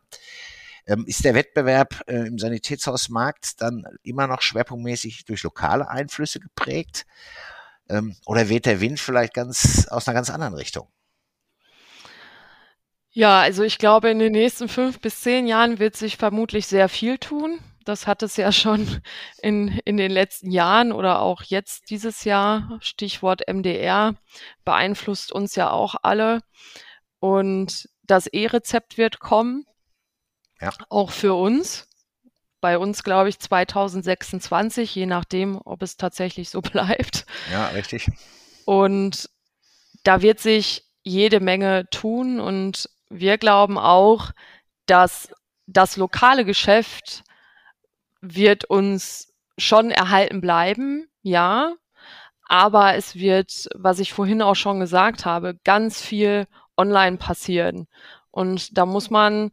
Ähm, 0.86 1.04
ist 1.06 1.24
der 1.24 1.34
Wettbewerb 1.34 2.02
äh, 2.06 2.26
im 2.26 2.38
Sanitätshausmarkt 2.38 3.60
dann 3.60 3.84
immer 4.02 4.26
noch 4.26 4.42
schwerpunktmäßig 4.42 5.24
durch 5.24 5.42
lokale 5.42 5.88
Einflüsse 5.88 6.40
geprägt? 6.40 7.06
Ähm, 7.88 8.16
oder 8.26 8.48
weht 8.48 8.66
der 8.66 8.80
Wind 8.80 9.00
vielleicht 9.00 9.34
ganz 9.34 9.86
aus 9.88 10.06
einer 10.06 10.14
ganz 10.14 10.30
anderen 10.30 10.54
Richtung? 10.54 10.88
Ja, 13.12 13.40
also 13.40 13.62
ich 13.62 13.76
glaube, 13.78 14.10
in 14.10 14.18
den 14.18 14.32
nächsten 14.32 14.68
fünf 14.68 15.00
bis 15.00 15.20
zehn 15.20 15.46
Jahren 15.46 15.78
wird 15.78 15.96
sich 15.96 16.16
vermutlich 16.16 16.66
sehr 16.66 16.88
viel 16.88 17.18
tun. 17.18 17.60
Das 17.84 18.06
hat 18.06 18.22
es 18.22 18.36
ja 18.36 18.52
schon 18.52 19.02
in, 19.42 19.80
in 19.84 19.96
den 19.96 20.10
letzten 20.10 20.50
Jahren 20.50 20.92
oder 20.92 21.20
auch 21.20 21.42
jetzt 21.42 21.90
dieses 21.90 22.24
Jahr, 22.24 22.78
Stichwort 22.80 23.42
MDR, 23.48 24.14
beeinflusst 24.64 25.30
uns 25.32 25.56
ja 25.56 25.70
auch 25.70 25.96
alle. 26.02 26.40
Und 27.18 27.88
das 28.04 28.26
E-Rezept 28.26 28.96
wird 28.96 29.20
kommen, 29.20 29.66
ja. 30.60 30.72
auch 30.88 31.10
für 31.10 31.34
uns. 31.34 31.88
Bei 32.60 32.78
uns, 32.78 33.02
glaube 33.02 33.28
ich, 33.28 33.40
2026, 33.40 34.94
je 34.94 35.06
nachdem, 35.06 35.60
ob 35.64 35.82
es 35.82 35.96
tatsächlich 35.96 36.48
so 36.48 36.60
bleibt. 36.62 37.26
Ja, 37.50 37.68
richtig. 37.68 38.08
Und 38.64 39.28
da 40.04 40.22
wird 40.22 40.40
sich 40.40 40.84
jede 41.02 41.40
Menge 41.40 41.88
tun 41.90 42.40
und 42.40 42.88
wir 43.12 43.38
glauben 43.38 43.78
auch, 43.78 44.30
dass 44.86 45.32
das 45.66 45.96
lokale 45.96 46.44
Geschäft 46.44 47.22
wird 48.20 48.64
uns 48.64 49.32
schon 49.58 49.90
erhalten 49.90 50.40
bleiben, 50.40 51.08
ja. 51.22 51.74
Aber 52.48 52.94
es 52.96 53.16
wird, 53.16 53.68
was 53.74 53.98
ich 53.98 54.12
vorhin 54.12 54.42
auch 54.42 54.56
schon 54.56 54.80
gesagt 54.80 55.24
habe, 55.24 55.58
ganz 55.64 56.00
viel 56.00 56.46
online 56.76 57.16
passieren. 57.16 57.86
Und 58.30 58.76
da 58.76 58.86
muss 58.86 59.10
man, 59.10 59.52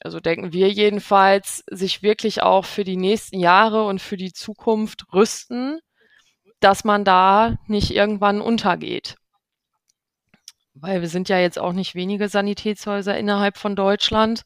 also 0.00 0.20
denken 0.20 0.52
wir 0.52 0.70
jedenfalls, 0.70 1.64
sich 1.70 2.02
wirklich 2.02 2.42
auch 2.42 2.64
für 2.64 2.84
die 2.84 2.96
nächsten 2.96 3.38
Jahre 3.38 3.84
und 3.86 4.00
für 4.00 4.16
die 4.16 4.32
Zukunft 4.32 5.06
rüsten, 5.12 5.80
dass 6.60 6.84
man 6.84 7.04
da 7.04 7.56
nicht 7.66 7.90
irgendwann 7.92 8.40
untergeht. 8.40 9.16
Weil 10.74 11.00
wir 11.00 11.08
sind 11.08 11.28
ja 11.28 11.38
jetzt 11.38 11.58
auch 11.58 11.72
nicht 11.72 11.94
wenige 11.94 12.28
Sanitätshäuser 12.28 13.16
innerhalb 13.16 13.58
von 13.58 13.76
Deutschland. 13.76 14.42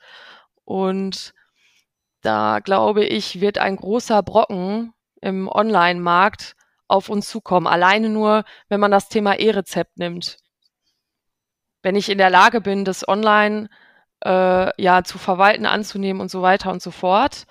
Und 0.64 1.32
da 2.22 2.58
glaube 2.60 3.04
ich, 3.04 3.40
wird 3.40 3.58
ein 3.58 3.76
großer 3.76 4.22
Brocken 4.22 4.92
im 5.20 5.48
Online-Markt 5.48 6.56
auf 6.88 7.08
uns 7.08 7.28
zukommen. 7.28 7.66
Alleine 7.66 8.08
nur, 8.08 8.44
wenn 8.68 8.80
man 8.80 8.90
das 8.90 9.08
Thema 9.08 9.34
E-Rezept 9.34 9.98
nimmt. 9.98 10.38
Wenn 11.82 11.96
ich 11.96 12.08
in 12.08 12.18
der 12.18 12.30
Lage 12.30 12.60
bin, 12.60 12.84
das 12.84 13.06
online 13.06 13.68
äh, 14.24 14.82
ja 14.82 15.04
zu 15.04 15.18
verwalten, 15.18 15.66
anzunehmen 15.66 16.20
und 16.20 16.30
so 16.30 16.42
weiter 16.42 16.72
und 16.72 16.82
so 16.82 16.90
fort, 16.90 17.46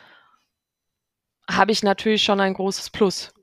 habe 1.49 1.71
ich 1.71 1.83
natürlich 1.83 2.23
schon 2.23 2.39
ein 2.39 2.53
großes 2.53 2.89
Plus. 2.89 3.34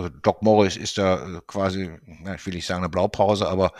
Also 0.00 0.16
Doc 0.22 0.40
Morris 0.40 0.78
ist 0.78 0.96
da 0.96 1.26
äh, 1.26 1.40
quasi, 1.46 1.90
ich 2.34 2.46
will 2.46 2.54
nicht 2.54 2.66
sagen 2.66 2.82
eine 2.82 2.88
Blaupause, 2.88 3.46
aber 3.46 3.72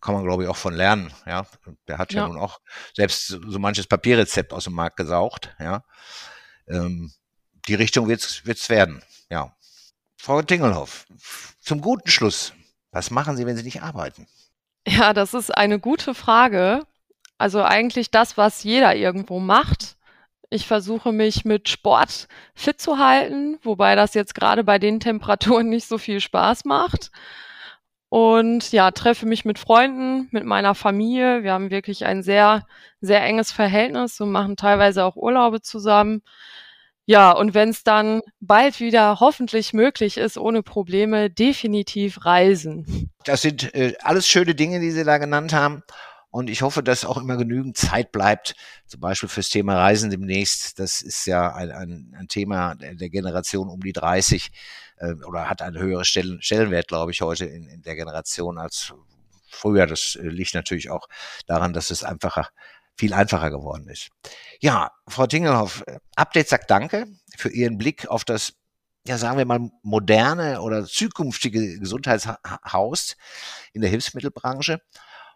kann 0.00 0.14
man 0.14 0.24
glaube 0.24 0.44
ich 0.44 0.48
auch 0.48 0.56
von 0.56 0.72
lernen. 0.72 1.12
Ja, 1.26 1.46
der 1.88 1.98
hat 1.98 2.12
ja, 2.12 2.22
ja 2.22 2.28
nun 2.28 2.38
auch 2.38 2.60
selbst 2.94 3.26
so 3.26 3.58
manches 3.58 3.88
Papierrezept 3.88 4.52
aus 4.52 4.64
dem 4.64 4.74
Markt 4.74 4.96
gesaugt. 4.96 5.54
Ja, 5.58 5.82
ähm, 6.68 7.12
die 7.66 7.74
Richtung 7.74 8.06
wird's 8.06 8.46
wird's 8.46 8.68
werden. 8.68 9.02
Ja, 9.30 9.56
Frau 10.16 10.42
Tingelhoff, 10.42 11.06
zum 11.60 11.80
guten 11.80 12.08
Schluss. 12.08 12.52
Was 12.92 13.10
machen 13.10 13.36
Sie, 13.36 13.44
wenn 13.44 13.56
Sie 13.56 13.64
nicht 13.64 13.82
arbeiten? 13.82 14.28
Ja, 14.86 15.12
das 15.12 15.34
ist 15.34 15.50
eine 15.50 15.80
gute 15.80 16.14
Frage. 16.14 16.86
Also 17.36 17.64
eigentlich 17.64 18.12
das, 18.12 18.36
was 18.36 18.62
jeder 18.62 18.94
irgendwo 18.94 19.40
macht. 19.40 19.93
Ich 20.50 20.66
versuche 20.66 21.12
mich 21.12 21.44
mit 21.44 21.68
Sport 21.68 22.28
fit 22.54 22.80
zu 22.80 22.98
halten, 22.98 23.58
wobei 23.62 23.94
das 23.94 24.14
jetzt 24.14 24.34
gerade 24.34 24.64
bei 24.64 24.78
den 24.78 25.00
Temperaturen 25.00 25.68
nicht 25.70 25.88
so 25.88 25.98
viel 25.98 26.20
Spaß 26.20 26.64
macht. 26.64 27.10
Und 28.08 28.70
ja, 28.70 28.92
treffe 28.92 29.26
mich 29.26 29.44
mit 29.44 29.58
Freunden, 29.58 30.28
mit 30.30 30.44
meiner 30.44 30.76
Familie. 30.76 31.42
Wir 31.42 31.52
haben 31.52 31.70
wirklich 31.70 32.04
ein 32.04 32.22
sehr, 32.22 32.64
sehr 33.00 33.22
enges 33.24 33.50
Verhältnis 33.50 34.20
und 34.20 34.30
machen 34.30 34.56
teilweise 34.56 35.04
auch 35.04 35.16
Urlaube 35.16 35.62
zusammen. 35.62 36.22
Ja, 37.06 37.32
und 37.32 37.52
wenn 37.52 37.70
es 37.70 37.82
dann 37.82 38.22
bald 38.40 38.80
wieder 38.80 39.20
hoffentlich 39.20 39.72
möglich 39.72 40.16
ist, 40.16 40.38
ohne 40.38 40.62
Probleme, 40.62 41.28
definitiv 41.28 42.24
reisen. 42.24 43.10
Das 43.24 43.42
sind 43.42 43.74
äh, 43.74 43.94
alles 44.00 44.26
schöne 44.26 44.54
Dinge, 44.54 44.80
die 44.80 44.90
Sie 44.90 45.04
da 45.04 45.18
genannt 45.18 45.52
haben. 45.52 45.82
Und 46.34 46.50
ich 46.50 46.62
hoffe, 46.62 46.82
dass 46.82 47.04
auch 47.04 47.16
immer 47.16 47.36
genügend 47.36 47.76
Zeit 47.76 48.10
bleibt, 48.10 48.56
zum 48.88 48.98
Beispiel 48.98 49.28
fürs 49.28 49.50
Thema 49.50 49.76
Reisen 49.76 50.10
demnächst. 50.10 50.80
Das 50.80 51.00
ist 51.00 51.26
ja 51.26 51.54
ein, 51.54 51.70
ein, 51.70 52.12
ein 52.18 52.26
Thema 52.26 52.74
der 52.74 53.08
Generation 53.08 53.68
um 53.68 53.80
die 53.80 53.92
30 53.92 54.50
äh, 54.96 55.12
oder 55.28 55.48
hat 55.48 55.62
einen 55.62 55.78
höheren 55.78 56.04
Stellen, 56.04 56.42
Stellenwert, 56.42 56.88
glaube 56.88 57.12
ich, 57.12 57.20
heute 57.20 57.44
in, 57.44 57.68
in 57.68 57.82
der 57.82 57.94
Generation 57.94 58.58
als 58.58 58.92
früher. 59.48 59.86
Das 59.86 60.18
äh, 60.20 60.26
liegt 60.26 60.54
natürlich 60.54 60.90
auch 60.90 61.06
daran, 61.46 61.72
dass 61.72 61.92
es 61.92 62.02
einfacher 62.02 62.48
viel 62.96 63.14
einfacher 63.14 63.50
geworden 63.52 63.86
ist. 63.86 64.08
Ja, 64.58 64.90
Frau 65.06 65.28
Tingelhoff, 65.28 65.84
äh, 65.86 66.00
Update 66.16 66.48
sagt 66.48 66.68
Danke 66.68 67.06
für 67.36 67.50
Ihren 67.50 67.78
Blick 67.78 68.08
auf 68.08 68.24
das, 68.24 68.54
ja, 69.06 69.18
sagen 69.18 69.38
wir 69.38 69.44
mal, 69.44 69.70
moderne 69.84 70.62
oder 70.62 70.84
zukünftige 70.84 71.78
Gesundheitshaus 71.78 73.16
in 73.72 73.82
der 73.82 73.90
Hilfsmittelbranche 73.90 74.80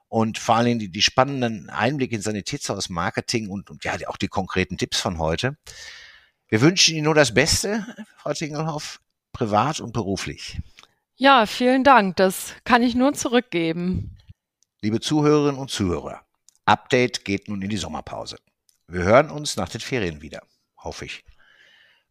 und 0.08 0.38
vor 0.38 0.56
allen 0.56 0.66
Dingen 0.66 0.78
die, 0.78 0.90
die 0.90 1.02
spannenden 1.02 1.70
Einblicke 1.70 2.16
in 2.16 2.22
Sanitätshaus 2.22 2.88
Marketing 2.88 3.48
und, 3.48 3.70
und 3.70 3.84
ja, 3.84 3.94
auch 4.08 4.16
die 4.16 4.28
konkreten 4.28 4.78
Tipps 4.78 4.98
von 5.00 5.18
heute. 5.18 5.56
Wir 6.48 6.60
wünschen 6.60 6.94
Ihnen 6.94 7.04
nur 7.04 7.14
das 7.14 7.34
Beste, 7.34 7.86
Frau 8.16 8.32
Tingelhoff, 8.32 9.00
privat 9.32 9.80
und 9.80 9.92
beruflich. 9.92 10.58
Ja, 11.16 11.46
vielen 11.46 11.84
Dank. 11.84 12.16
Das 12.16 12.54
kann 12.64 12.82
ich 12.82 12.94
nur 12.94 13.12
zurückgeben. 13.12 14.16
Liebe 14.80 15.00
Zuhörerinnen 15.00 15.60
und 15.60 15.70
Zuhörer, 15.70 16.22
Update 16.64 17.24
geht 17.24 17.48
nun 17.48 17.60
in 17.60 17.68
die 17.68 17.76
Sommerpause. 17.76 18.38
Wir 18.86 19.02
hören 19.02 19.30
uns 19.30 19.56
nach 19.56 19.68
den 19.68 19.80
Ferien 19.80 20.22
wieder, 20.22 20.42
hoffe 20.78 21.04
ich. 21.04 21.24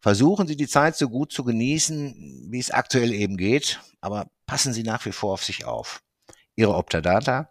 Versuchen 0.00 0.46
Sie 0.46 0.56
die 0.56 0.68
Zeit 0.68 0.96
so 0.96 1.08
gut 1.08 1.32
zu 1.32 1.42
genießen, 1.42 2.48
wie 2.50 2.60
es 2.60 2.70
aktuell 2.70 3.12
eben 3.12 3.36
geht, 3.36 3.80
aber 4.00 4.30
passen 4.46 4.72
Sie 4.72 4.84
nach 4.84 5.04
wie 5.06 5.12
vor 5.12 5.32
auf 5.32 5.44
sich 5.44 5.64
auf. 5.64 6.02
Ihre 6.54 6.76
Optadata, 6.76 7.50